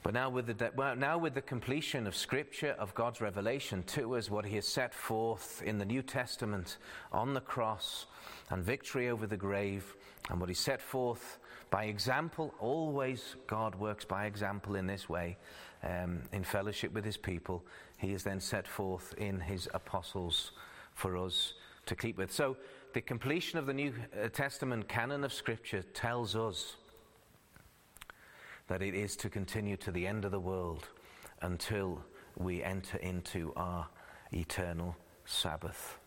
[0.03, 4.17] But now with, the, well, now with the completion of Scripture, of God's revelation to
[4.17, 6.79] us, what He has set forth in the New Testament
[7.13, 8.07] on the cross
[8.51, 9.95] and victory over the grave,
[10.29, 11.39] and what He set forth
[11.71, 15.39] by example, always God works by example in this way,
[15.83, 17.65] um, in fellowship with His people.
[17.97, 20.53] He is then set forth in His apostles
[20.95, 21.55] for us
[21.87, 22.31] to keep with.
[22.31, 22.57] So
[22.93, 26.77] the completion of the New uh, Testament canon of Scripture tells us
[28.69, 30.89] that it is to continue to the end of the world
[31.43, 32.03] until
[32.37, 33.87] we enter into our
[34.33, 35.99] eternal Sabbath.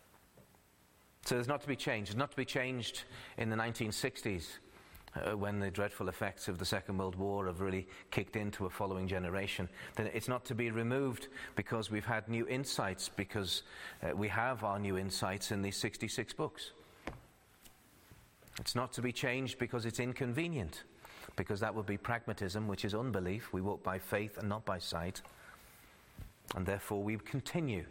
[1.26, 2.12] So there's not to be changed.
[2.12, 3.04] There's not to be changed
[3.38, 4.46] in the 1960s
[5.16, 8.70] uh, when the dreadful effects of the Second World War have really kicked into a
[8.70, 13.64] following generation, then it's not to be removed because we've had new insights, because
[14.04, 16.72] uh, we have our new insights in these 66 books.
[18.60, 20.84] It's not to be changed because it's inconvenient,
[21.36, 23.52] because that would be pragmatism, which is unbelief.
[23.52, 25.22] We walk by faith and not by sight.
[26.56, 27.86] And therefore, we continue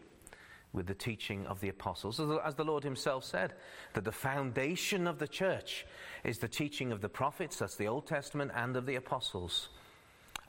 [0.72, 2.20] with the teaching of the apostles.
[2.44, 3.54] As the Lord Himself said,
[3.94, 5.86] that the foundation of the church
[6.24, 9.68] is the teaching of the prophets, that's the Old Testament, and of the apostles.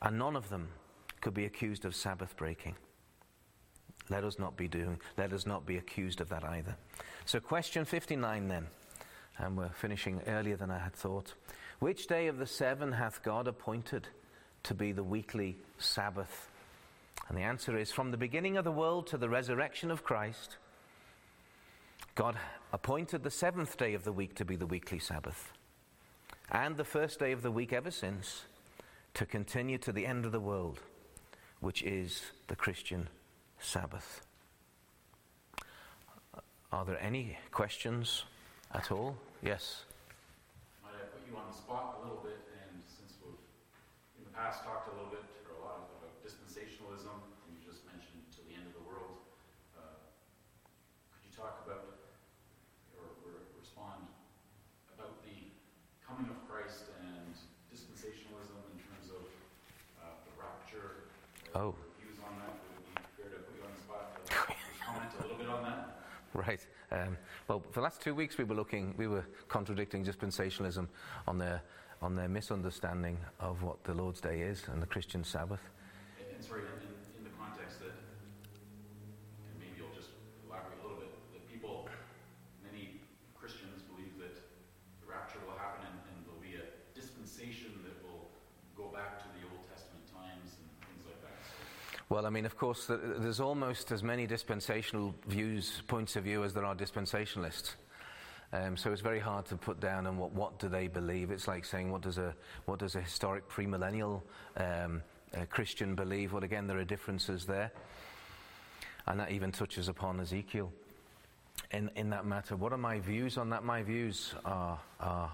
[0.02, 0.70] And none of them
[1.22, 2.76] could be accused of Sabbath breaking.
[4.10, 6.76] Let us not be doing, let us not be accused of that either.
[7.26, 8.68] So, question 59 then,
[9.38, 11.34] and we're finishing earlier than I had thought.
[11.80, 14.08] Which day of the seven hath God appointed
[14.64, 16.50] to be the weekly Sabbath?
[17.28, 20.58] And the answer is from the beginning of the world to the resurrection of Christ,
[22.16, 22.38] God
[22.72, 25.52] appointed the seventh day of the week to be the weekly Sabbath,
[26.50, 28.46] and the first day of the week ever since
[29.16, 30.80] to continue to the end of the world,
[31.60, 33.10] which is the Christian
[33.60, 34.22] Sabbath.
[36.72, 38.24] Are there any questions
[38.74, 39.18] at all?
[39.42, 39.84] Yes.
[41.26, 42.38] Might I put you on the spot a little bit?
[42.54, 43.34] And since we've
[44.22, 47.82] in the past talked a little bit or a lot about dispensationalism, and you just
[47.90, 49.26] mentioned to the end of the world,
[49.74, 50.06] uh,
[51.10, 51.98] could you talk about
[52.94, 54.06] or, or respond
[54.94, 55.50] about the
[56.06, 57.34] coming of Christ and
[57.74, 59.26] dispensationalism in terms of
[60.06, 61.10] uh, the rapture?
[61.58, 61.74] Oh.
[61.98, 62.54] Views on that?
[62.54, 64.30] Would it be fair to put you on the spot to
[64.86, 66.06] comment a little bit on that?
[66.38, 66.62] Right.
[66.92, 67.18] Um,
[67.48, 70.88] well, for the last two weeks, we were looking, we were contradicting dispensationalism
[71.28, 71.62] on their
[72.02, 75.62] on their misunderstanding of what the Lord's Day is and the Christian Sabbath
[77.18, 80.12] in the context that, and maybe you'll just
[80.46, 81.90] elaborate a little bit, that people,
[82.62, 83.02] many
[83.34, 84.36] Christians believe that
[85.02, 88.30] the rapture will happen and, and there'll be a dispensation that will
[88.78, 90.68] go back to the Old Testament times and
[92.16, 96.54] well, I mean, of course, there's almost as many dispensational views, points of view, as
[96.54, 97.74] there are dispensationalists.
[98.54, 101.30] Um, so it's very hard to put down on what, what do they believe.
[101.30, 102.34] It's like saying, what does a,
[102.68, 104.22] what does a historic premillennial
[104.56, 105.04] um,
[105.50, 106.32] Christian believe?
[106.32, 107.70] Well, again, there are differences there.
[109.08, 110.72] And that even touches upon Ezekiel
[111.72, 112.56] in, in that matter.
[112.56, 113.66] What are my views on that?
[113.66, 115.32] My views are, are,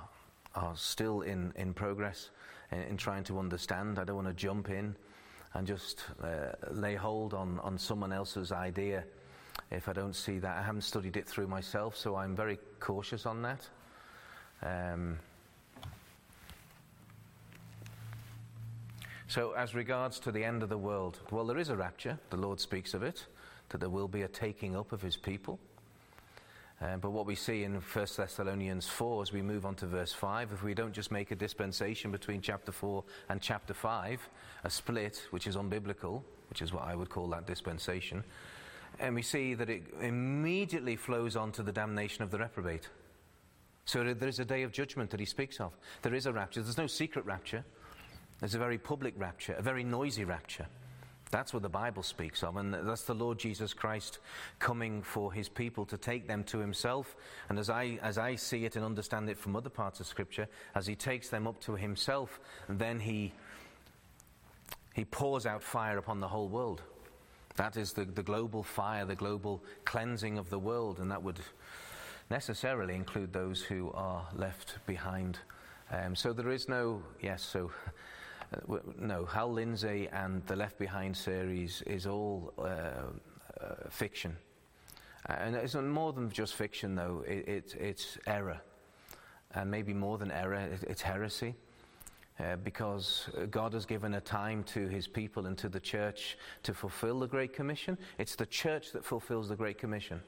[0.55, 2.31] are still in, in progress
[2.71, 3.99] in, in trying to understand.
[3.99, 4.95] I don't want to jump in
[5.53, 9.03] and just uh, lay hold on, on someone else's idea
[9.69, 10.57] if I don't see that.
[10.57, 13.67] I haven't studied it through myself, so I'm very cautious on that.
[14.63, 15.17] Um,
[19.27, 22.19] so, as regards to the end of the world, well, there is a rapture.
[22.29, 23.25] The Lord speaks of it,
[23.69, 25.59] that there will be a taking up of his people.
[26.81, 27.81] Um, but what we see in 1
[28.17, 31.35] Thessalonians 4 as we move on to verse 5, if we don't just make a
[31.35, 34.29] dispensation between chapter 4 and chapter 5,
[34.63, 38.23] a split which is unbiblical, which is what I would call that dispensation,
[38.99, 42.89] and we see that it immediately flows on to the damnation of the reprobate.
[43.85, 45.77] So there is a day of judgment that he speaks of.
[46.01, 46.61] There is a rapture.
[46.63, 47.63] There's no secret rapture.
[48.39, 50.67] There's a very public rapture, a very noisy rapture.
[51.31, 54.19] That's what the Bible speaks of, and that's the Lord Jesus Christ
[54.59, 57.15] coming for his people to take them to himself.
[57.47, 60.49] And as I, as I see it and understand it from other parts of Scripture,
[60.75, 63.31] as he takes them up to himself, then he,
[64.93, 66.81] he pours out fire upon the whole world.
[67.55, 71.39] That is the, the global fire, the global cleansing of the world, and that would
[72.29, 75.39] necessarily include those who are left behind.
[75.91, 77.71] Um, so there is no, yes, so
[78.99, 84.35] no, Hal Lindsey and the Left Behind series is all uh, uh, fiction.
[85.27, 87.23] And it's more than just fiction, though.
[87.27, 88.59] It, it, it's error.
[89.53, 91.55] And maybe more than error, it, it's heresy.
[92.39, 96.73] Uh, because God has given a time to his people and to the church to
[96.73, 97.97] fulfill the Great Commission.
[98.17, 100.19] It's the church that fulfills the Great Commission.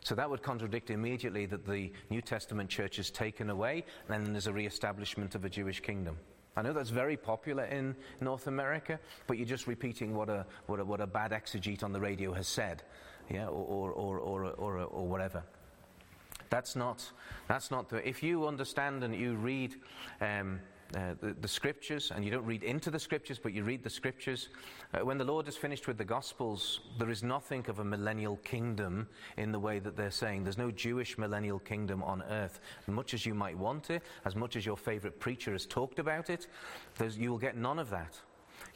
[0.00, 4.32] So that would contradict immediately that the New Testament church is taken away, and then
[4.32, 6.16] there's a re establishment of a Jewish kingdom.
[6.56, 10.80] I know that's very popular in North America, but you're just repeating what a, what
[10.80, 12.82] a, what a bad exegete on the radio has said,
[13.28, 15.42] yeah, or, or, or, or, or whatever.
[16.48, 17.10] That's not,
[17.48, 18.06] that's not the.
[18.08, 19.74] If you understand and you read
[20.20, 20.60] um,
[20.94, 23.90] uh, the, the, scriptures, and you don't read into the scriptures, but you read the
[23.90, 24.50] scriptures.
[24.94, 28.36] Uh, when the Lord is finished with the Gospels, there is nothing of a millennial
[28.38, 30.44] kingdom in the way that they're saying.
[30.44, 32.60] There's no Jewish millennial kingdom on earth.
[32.86, 36.30] Much as you might want it, as much as your favorite preacher has talked about
[36.30, 36.46] it,
[37.16, 38.18] you will get none of that.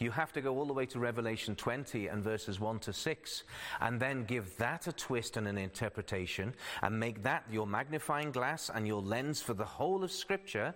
[0.00, 3.44] You have to go all the way to Revelation 20 and verses 1 to 6,
[3.82, 8.70] and then give that a twist and an interpretation, and make that your magnifying glass
[8.74, 10.74] and your lens for the whole of Scripture,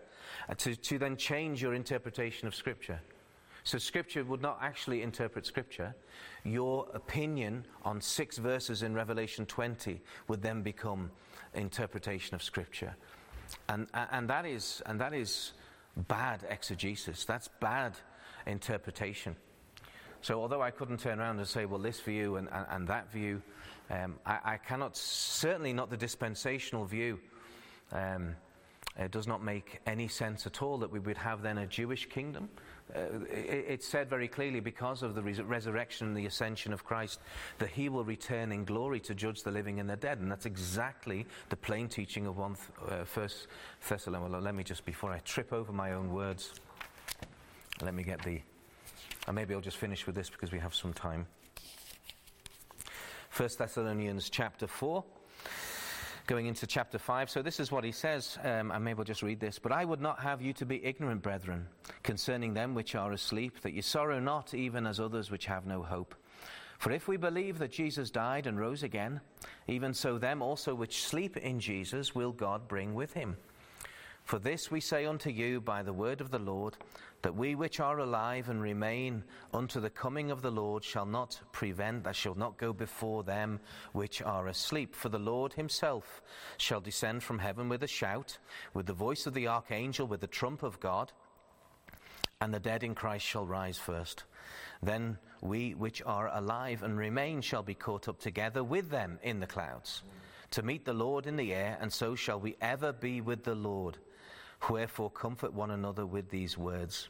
[0.50, 3.00] uh, to, to then change your interpretation of Scripture.
[3.62, 5.94] So, Scripture would not actually interpret Scripture.
[6.44, 11.10] Your opinion on six verses in Revelation 20 would then become
[11.54, 12.94] interpretation of Scripture.
[13.70, 15.52] And, and, that, is, and that is
[15.96, 17.24] bad exegesis.
[17.24, 17.94] That's bad
[18.46, 19.36] interpretation.
[20.20, 23.12] So, although I couldn't turn around and say, well, this view and, and, and that
[23.12, 23.42] view,
[23.90, 27.20] um, I, I, cannot, certainly not the dispensational view.
[27.92, 28.34] Um,
[28.98, 32.06] it does not make any sense at all that we would have then a Jewish
[32.06, 32.48] kingdom.
[32.94, 36.84] Uh, it, it's said very clearly because of the res- resurrection and the ascension of
[36.84, 37.18] Christ
[37.58, 40.20] that he will return in glory to judge the living and the dead.
[40.20, 42.56] And that's exactly the plain teaching of 1
[42.88, 43.48] uh, First
[43.86, 44.32] Thessalonians.
[44.32, 46.52] Well, let me just, before I trip over my own words,
[47.80, 48.40] let me get the.
[49.26, 51.26] And maybe I'll just finish with this because we have some time.
[53.36, 55.02] 1 Thessalonians chapter 4
[56.26, 57.28] going into chapter 5.
[57.28, 59.58] So this is what he says, um, and maybe I'll just read this.
[59.58, 61.66] But I would not have you to be ignorant, brethren,
[62.02, 65.82] concerning them which are asleep, that ye sorrow not, even as others which have no
[65.82, 66.14] hope.
[66.78, 69.20] For if we believe that Jesus died and rose again,
[69.68, 73.36] even so them also which sleep in Jesus will God bring with him.
[74.24, 76.76] For this we say unto you by the word of the Lord,
[77.24, 81.40] that we which are alive and remain unto the coming of the Lord shall not
[81.52, 83.60] prevent, that shall not go before them
[83.94, 84.94] which are asleep.
[84.94, 86.20] For the Lord himself
[86.58, 88.36] shall descend from heaven with a shout,
[88.74, 91.12] with the voice of the archangel, with the trump of God,
[92.42, 94.24] and the dead in Christ shall rise first.
[94.82, 99.40] Then we which are alive and remain shall be caught up together with them in
[99.40, 100.02] the clouds,
[100.50, 103.54] to meet the Lord in the air, and so shall we ever be with the
[103.54, 103.96] Lord.
[104.68, 107.08] Wherefore, comfort one another with these words.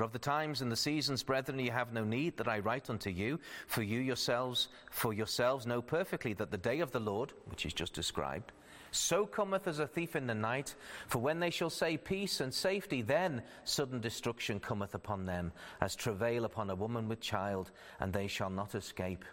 [0.00, 3.10] Of the times and the seasons, brethren, ye have no need that I write unto
[3.10, 7.66] you, for you yourselves, for yourselves know perfectly that the day of the Lord, which
[7.66, 8.52] is just described,
[8.92, 10.74] so cometh as a thief in the night.
[11.06, 15.94] For when they shall say peace and safety, then sudden destruction cometh upon them, as
[15.94, 17.70] travail upon a woman with child,
[18.00, 19.24] and they shall not escape.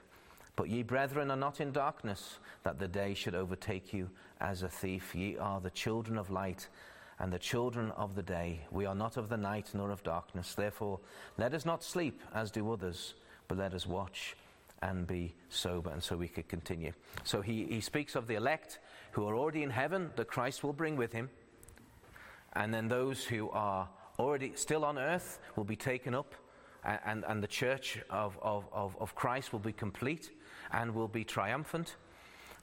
[0.55, 4.09] But ye, brethren, are not in darkness, that the day should overtake you
[4.41, 5.15] as a thief.
[5.15, 6.67] Ye are the children of light
[7.19, 8.61] and the children of the day.
[8.71, 10.53] We are not of the night nor of darkness.
[10.53, 10.99] Therefore,
[11.37, 13.15] let us not sleep as do others,
[13.47, 14.35] but let us watch
[14.81, 15.89] and be sober.
[15.89, 16.93] And so we could continue.
[17.23, 18.79] So he, he speaks of the elect
[19.11, 21.29] who are already in heaven that Christ will bring with him.
[22.53, 23.89] And then those who are
[24.19, 26.33] already still on earth will be taken up,
[26.83, 30.31] and, and, the church of, of, of, of Christ will be complete
[30.71, 31.97] and will be triumphant.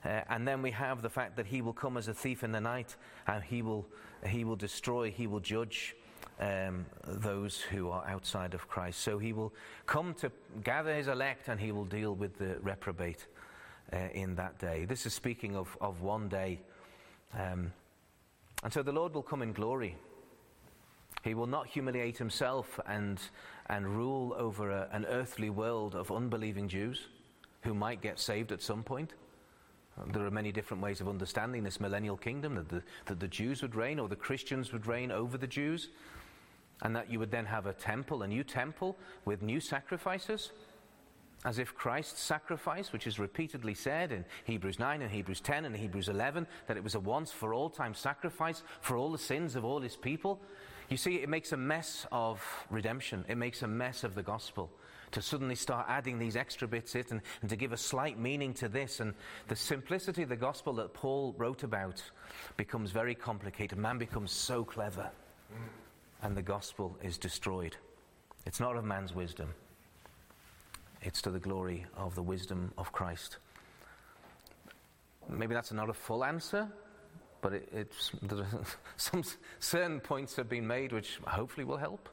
[0.05, 2.53] Uh, and then we have the fact that he will come as a thief in
[2.53, 2.97] the night
[3.27, 3.87] and he will,
[4.27, 5.97] he will destroy, he will judge
[6.41, 9.01] um, those who are outside of Christ.
[9.01, 9.53] So he will
[9.87, 10.31] come to
[10.63, 13.27] gather his elect and he will deal with the reprobate
[13.93, 14.85] uh, in that day.
[14.85, 16.61] This is speaking of, of one day.
[17.33, 17.73] Um,
[18.63, 19.97] and so the Lord will come in glory.
[21.23, 23.19] He will not humiliate himself and,
[23.67, 27.09] and rule over a, an earthly world of unbelieving Jews
[27.63, 29.15] who might get saved at some point.
[30.13, 33.63] There are many different ways of understanding this millennial kingdom that the, that the Jews
[33.63, 35.89] would reign or the Christians would reign over the Jews,
[36.83, 40.51] and that you would then have a temple, a new temple with new sacrifices,
[41.45, 45.77] as if Christ's sacrifice, which is repeatedly said in Hebrews 9 and Hebrews 10 and
[45.77, 49.55] Hebrews 11, that it was a once for all time sacrifice for all the sins
[49.55, 50.41] of all his people.
[50.89, 54.71] You see, it makes a mess of redemption, it makes a mess of the gospel
[55.15, 58.53] to suddenly start adding these extra bits in and, and to give a slight meaning
[58.55, 58.99] to this.
[58.99, 59.15] And
[59.47, 62.03] the simplicity of the gospel that Paul wrote about
[62.57, 63.79] becomes very complicated.
[63.79, 65.09] Man becomes so clever,
[66.23, 67.77] and the gospel is destroyed.
[68.45, 69.55] It's not of man's wisdom,
[71.01, 73.39] it's to the glory of the wisdom of Christ.
[75.29, 76.69] Maybe that's not a full answer,
[77.41, 78.11] but it, it's,
[78.97, 79.23] some
[79.61, 82.09] certain points have been made which hopefully will help.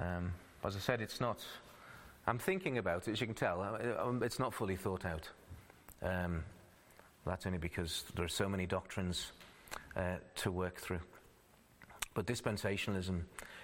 [0.00, 0.32] Um,
[0.64, 1.44] as I said, it's not
[2.26, 3.60] I'm thinking about it, as you can tell.
[3.60, 5.28] Uh, um, it's not fully thought out.
[6.02, 6.44] Um,
[7.26, 9.32] that's only because there are so many doctrines
[9.96, 11.00] uh, to work through.
[12.14, 13.22] But dispensationalism,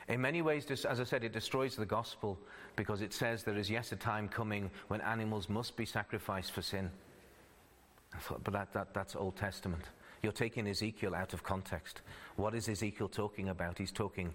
[0.09, 2.39] in many ways, as I said, it destroys the gospel
[2.77, 6.63] because it says there is yet a time coming when animals must be sacrificed for
[6.63, 6.91] sin.
[8.21, 9.83] Thought, but that, that, that's Old Testament.
[10.23, 12.01] You're taking Ezekiel out of context.
[12.37, 13.79] What is Ezekiel talking about?
[13.79, 14.35] He's talking,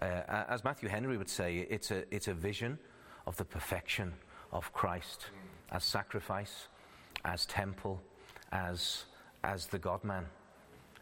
[0.00, 2.78] uh, as Matthew Henry would say, it's a, it's a vision
[3.26, 4.12] of the perfection
[4.52, 5.26] of Christ
[5.70, 6.68] as sacrifice,
[7.24, 8.00] as temple,
[8.52, 9.04] as,
[9.44, 10.26] as the God man.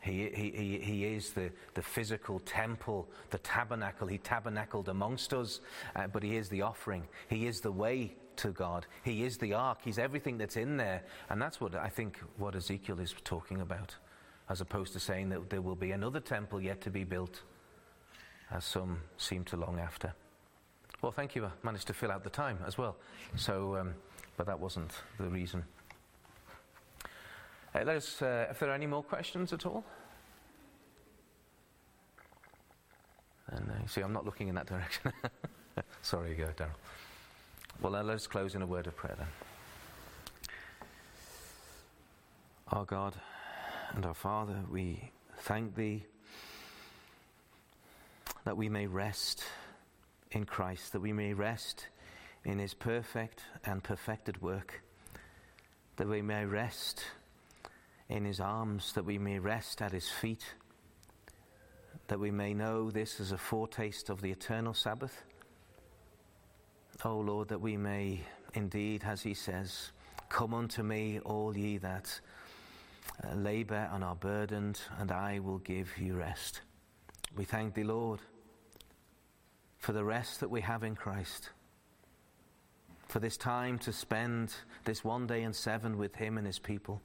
[0.01, 4.07] He, he, he, is the, the physical temple, the tabernacle.
[4.07, 5.61] He tabernacled amongst us,
[5.97, 7.03] uh, but He is the offering.
[7.29, 8.87] He is the way to God.
[9.03, 9.79] He is the ark.
[9.83, 11.03] He's everything that's in there.
[11.31, 13.97] And that's what I think what Ezekiel is talking about,
[14.49, 17.43] as opposed to saying that there will be another temple yet to be built,
[18.53, 20.15] as some seem to long after.
[21.01, 21.45] Well, thank you.
[21.45, 22.97] I managed to fill out the time as well.
[23.37, 23.95] So, um,
[24.37, 25.65] but that wasn't the reason.
[27.75, 29.85] Uh, let us, uh, if there are any more questions at all.
[33.49, 35.13] And uh, see, I'm not looking in that direction.
[36.03, 36.71] Sorry, uh, Daryl.
[37.81, 39.29] Well, uh, let us close in a word of prayer then.
[42.73, 43.15] Our God
[43.95, 46.03] and our Father, we thank Thee
[48.45, 49.45] that we may rest
[50.31, 51.89] in Christ, that we may rest
[52.45, 54.83] in His perfect and perfected work,
[55.97, 57.05] that we may rest
[58.09, 60.55] in His arms, that we may rest at His feet,
[62.09, 65.25] that we may know this as a foretaste of the eternal Sabbath.
[67.05, 68.21] O Lord, that we may
[68.55, 69.93] indeed, as He says,
[70.29, 72.21] come unto me, all ye that
[73.25, 76.63] uh, labor and are burdened, and I will give you rest.
[77.37, 78.21] We thank Thee, Lord
[79.79, 81.51] for the rest that we have in Christ,
[83.07, 84.53] for this time to spend
[84.85, 87.01] this one day and seven with Him and His people.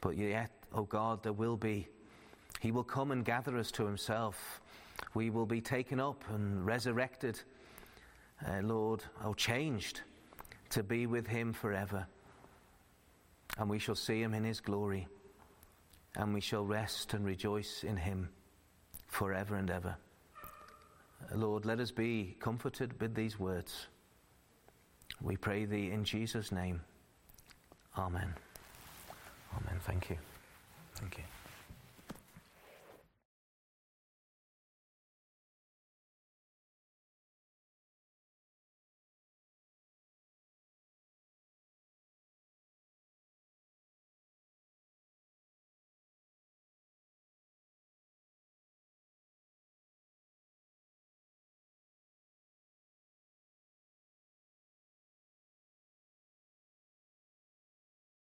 [0.00, 1.88] But yet, O oh God, there will be,
[2.60, 4.60] He will come and gather us to Himself.
[5.14, 7.40] We will be taken up and resurrected,
[8.46, 10.02] uh, Lord, oh, changed
[10.70, 12.06] to be with Him forever.
[13.58, 15.08] And we shall see Him in His glory,
[16.16, 18.28] and we shall rest and rejoice in Him
[19.08, 19.96] forever and ever.
[21.34, 23.86] Lord, let us be comforted with these words.
[25.20, 26.80] We pray thee in Jesus' name.
[27.98, 28.34] Amen.
[29.54, 29.80] Amen.
[29.84, 30.18] Thank you.
[30.94, 31.24] Thank you.